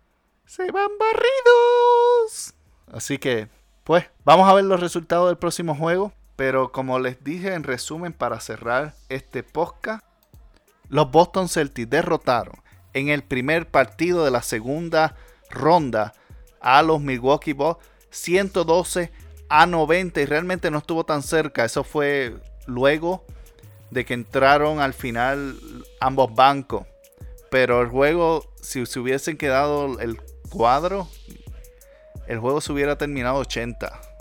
se 0.46 0.72
van 0.72 0.90
barridos. 1.00 2.54
Así 2.92 3.18
que, 3.18 3.50
pues, 3.84 4.06
vamos 4.24 4.50
a 4.50 4.54
ver 4.54 4.66
los 4.66 4.80
resultados 4.80 5.28
del 5.28 5.38
próximo 5.38 5.76
juego. 5.76 6.12
Pero 6.36 6.72
como 6.72 7.00
les 7.00 7.24
dije 7.24 7.54
en 7.54 7.64
resumen 7.64 8.14
para 8.14 8.40
cerrar 8.40 8.96
este 9.10 9.44
podcast, 9.44 10.04
los 10.90 11.12
Boston 11.12 11.50
Celtics 11.50 11.90
derrotaron 11.90 12.56
en 12.94 13.10
el 13.10 13.24
primer 13.24 13.70
partido 13.70 14.26
de 14.26 14.32
la 14.32 14.42
segunda 14.42 15.16
ronda 15.50 16.14
a 16.62 16.82
los 16.82 17.02
Milwaukee 17.02 17.54
Bucks 17.54 17.86
112 18.10 19.12
a 19.50 19.66
90 19.66 20.22
y 20.22 20.26
realmente 20.26 20.72
no 20.72 20.80
estuvo 20.80 21.04
tan 21.06 21.22
cerca. 21.22 21.66
Eso 21.66 21.84
fue 21.84 22.36
luego 22.66 23.26
de 23.92 24.06
que 24.06 24.14
entraron 24.14 24.80
al 24.80 24.94
final 24.94 25.58
ambos 26.00 26.34
bancos. 26.34 26.88
Pero 27.52 27.82
el 27.82 27.90
juego, 27.90 28.52
si 28.62 28.86
se 28.86 29.00
hubiesen 29.00 29.38
quedado 29.38 30.00
el 30.00 30.20
cuadro, 30.50 31.08
el 32.28 32.40
juego 32.40 32.62
se 32.62 32.72
hubiera 32.72 32.98
terminado 32.98 33.38
80. 33.38 34.13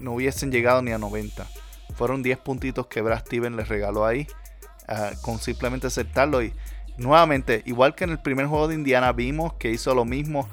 No 0.00 0.12
hubiesen 0.12 0.50
llegado 0.50 0.82
ni 0.82 0.92
a 0.92 0.98
90. 0.98 1.46
Fueron 1.94 2.22
10 2.22 2.38
puntitos 2.38 2.86
que 2.86 3.02
Brad 3.02 3.20
Steven 3.20 3.56
les 3.56 3.68
regaló 3.68 4.04
ahí. 4.04 4.26
Ah, 4.88 5.12
con 5.22 5.38
simplemente 5.38 5.86
aceptarlo. 5.86 6.42
Y 6.42 6.52
nuevamente, 6.96 7.62
igual 7.66 7.94
que 7.94 8.04
en 8.04 8.10
el 8.10 8.20
primer 8.20 8.46
juego 8.46 8.68
de 8.68 8.74
Indiana, 8.74 9.12
vimos 9.12 9.52
que 9.54 9.70
hizo 9.70 9.94
lo 9.94 10.04
mismo 10.04 10.48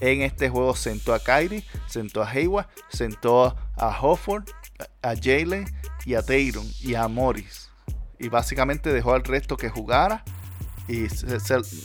en 0.00 0.22
este 0.22 0.48
juego. 0.48 0.74
Sentó 0.74 1.12
a 1.12 1.18
Kyrie, 1.20 1.64
sentó 1.86 2.22
a 2.22 2.30
Hayward, 2.30 2.66
sentó 2.88 3.56
a 3.76 3.98
Hofford, 4.00 4.44
a 5.02 5.14
Jalen 5.14 5.66
y 6.04 6.14
a 6.14 6.22
Tatum 6.22 6.66
y 6.80 6.94
a 6.94 7.06
Morris. 7.08 7.70
Y 8.18 8.28
básicamente 8.28 8.92
dejó 8.92 9.12
al 9.12 9.24
resto 9.24 9.56
que 9.56 9.68
jugara. 9.68 10.24
Y 10.88 11.06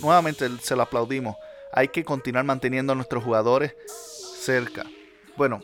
nuevamente 0.02 0.48
se 0.62 0.76
lo 0.76 0.84
aplaudimos. 0.84 1.36
Hay 1.74 1.90
que 1.90 2.04
continuar 2.04 2.46
manteniendo 2.46 2.94
a 2.94 2.96
nuestros 2.96 3.24
jugadores 3.24 3.76
cerca. 4.42 4.86
Bueno, 5.38 5.62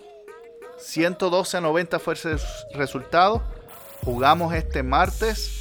112 0.78 1.58
a 1.58 1.62
90 1.62 2.00
fue 2.00 2.14
el 2.24 2.40
resultado. 2.74 3.44
Jugamos 4.04 4.54
este 4.54 4.84
martes. 4.84 5.52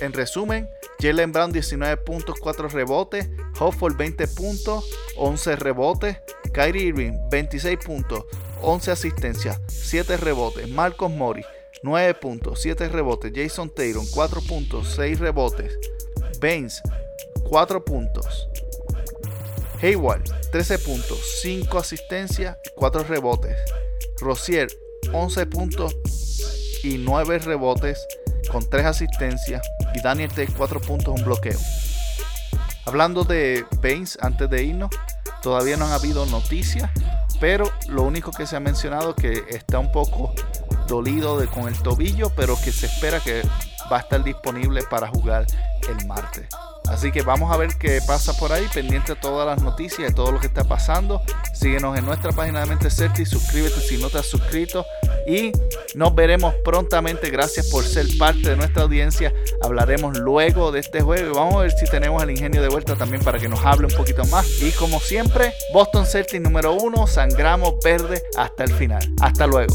En 0.00 0.12
resumen, 0.12 0.68
Jalen 1.00 1.32
Brown 1.32 1.52
19 1.52 1.96
puntos, 1.98 2.38
4 2.40 2.68
rebotes. 2.68 3.28
Hofford 3.58 3.96
20 3.96 4.28
puntos, 4.28 4.84
11 5.16 5.56
rebotes. 5.56 6.18
Kyrie 6.52 6.86
Irving 6.86 7.12
26 7.30 7.78
puntos, 7.84 8.24
11 8.62 8.90
asistencias, 8.90 9.60
7 9.68 10.16
rebotes. 10.16 10.68
Marcos 10.68 11.10
Mori 11.10 11.44
9 11.82 12.14
puntos, 12.14 12.60
7 12.60 12.88
rebotes. 12.88 13.32
Jason 13.34 13.70
Taylor 13.70 14.02
4 14.12 14.40
puntos, 14.42 14.88
6 14.94 15.20
rebotes. 15.20 15.78
Baines 16.40 16.82
4 17.48 17.84
puntos. 17.84 18.48
Hayward 19.80 20.24
13 20.50 20.78
puntos, 20.80 21.40
5 21.40 21.78
asistencias, 21.78 22.56
4 22.74 23.04
rebotes. 23.04 23.56
Rosier 24.20 24.68
11 25.12 25.46
puntos 25.46 25.96
y 26.82 26.98
9 26.98 27.38
rebotes 27.38 28.06
con 28.50 28.68
3 28.68 28.86
asistencias. 28.86 29.62
Y 29.94 30.00
Daniel 30.00 30.30
T 30.32 30.46
4 30.56 30.80
puntos, 30.80 31.18
un 31.18 31.24
bloqueo. 31.24 31.58
Hablando 32.84 33.24
de 33.24 33.66
Baines 33.82 34.18
antes 34.22 34.48
de 34.48 34.64
irnos, 34.64 34.90
todavía 35.42 35.76
no 35.76 35.84
han 35.84 35.92
habido 35.92 36.24
noticias, 36.26 36.90
pero 37.40 37.70
lo 37.88 38.02
único 38.02 38.30
que 38.30 38.46
se 38.46 38.56
ha 38.56 38.60
mencionado 38.60 39.14
que 39.14 39.44
está 39.50 39.78
un 39.78 39.92
poco 39.92 40.32
dolido 40.86 41.38
de, 41.38 41.46
con 41.48 41.68
el 41.68 41.78
tobillo, 41.82 42.30
pero 42.34 42.56
que 42.64 42.72
se 42.72 42.86
espera 42.86 43.20
que 43.20 43.42
va 43.92 43.98
a 43.98 44.00
estar 44.00 44.24
disponible 44.24 44.82
para 44.90 45.08
jugar 45.08 45.46
el 45.88 46.06
martes. 46.06 46.46
Así 46.90 47.12
que 47.12 47.22
vamos 47.22 47.52
a 47.52 47.56
ver 47.56 47.76
qué 47.78 48.00
pasa 48.06 48.32
por 48.34 48.52
ahí, 48.52 48.66
pendiente 48.72 49.14
de 49.14 49.20
todas 49.20 49.46
las 49.46 49.62
noticias, 49.62 50.08
de 50.08 50.14
todo 50.14 50.32
lo 50.32 50.40
que 50.40 50.46
está 50.46 50.64
pasando. 50.64 51.22
Síguenos 51.54 51.98
en 51.98 52.06
nuestra 52.06 52.32
página 52.32 52.60
de 52.60 52.66
Mente 52.66 52.88
y 53.18 53.26
suscríbete 53.26 53.80
si 53.80 53.98
no 53.98 54.10
te 54.10 54.18
has 54.18 54.26
suscrito. 54.26 54.84
Y 55.26 55.52
nos 55.94 56.14
veremos 56.14 56.54
prontamente. 56.64 57.30
Gracias 57.30 57.68
por 57.68 57.84
ser 57.84 58.06
parte 58.18 58.50
de 58.50 58.56
nuestra 58.56 58.82
audiencia. 58.82 59.32
Hablaremos 59.62 60.18
luego 60.18 60.72
de 60.72 60.80
este 60.80 61.02
juego 61.02 61.30
y 61.30 61.34
vamos 61.34 61.56
a 61.56 61.60
ver 61.60 61.72
si 61.72 61.84
tenemos 61.86 62.22
el 62.22 62.30
ingenio 62.30 62.62
de 62.62 62.68
vuelta 62.68 62.96
también 62.96 63.22
para 63.22 63.38
que 63.38 63.48
nos 63.48 63.64
hable 63.64 63.86
un 63.86 63.94
poquito 63.94 64.24
más. 64.26 64.46
Y 64.62 64.70
como 64.72 65.00
siempre, 65.00 65.52
Boston 65.72 66.06
Celtics 66.06 66.42
número 66.42 66.74
uno, 66.74 67.06
sangramos 67.06 67.74
verde 67.82 68.22
hasta 68.36 68.64
el 68.64 68.72
final. 68.72 69.02
Hasta 69.20 69.46
luego. 69.46 69.74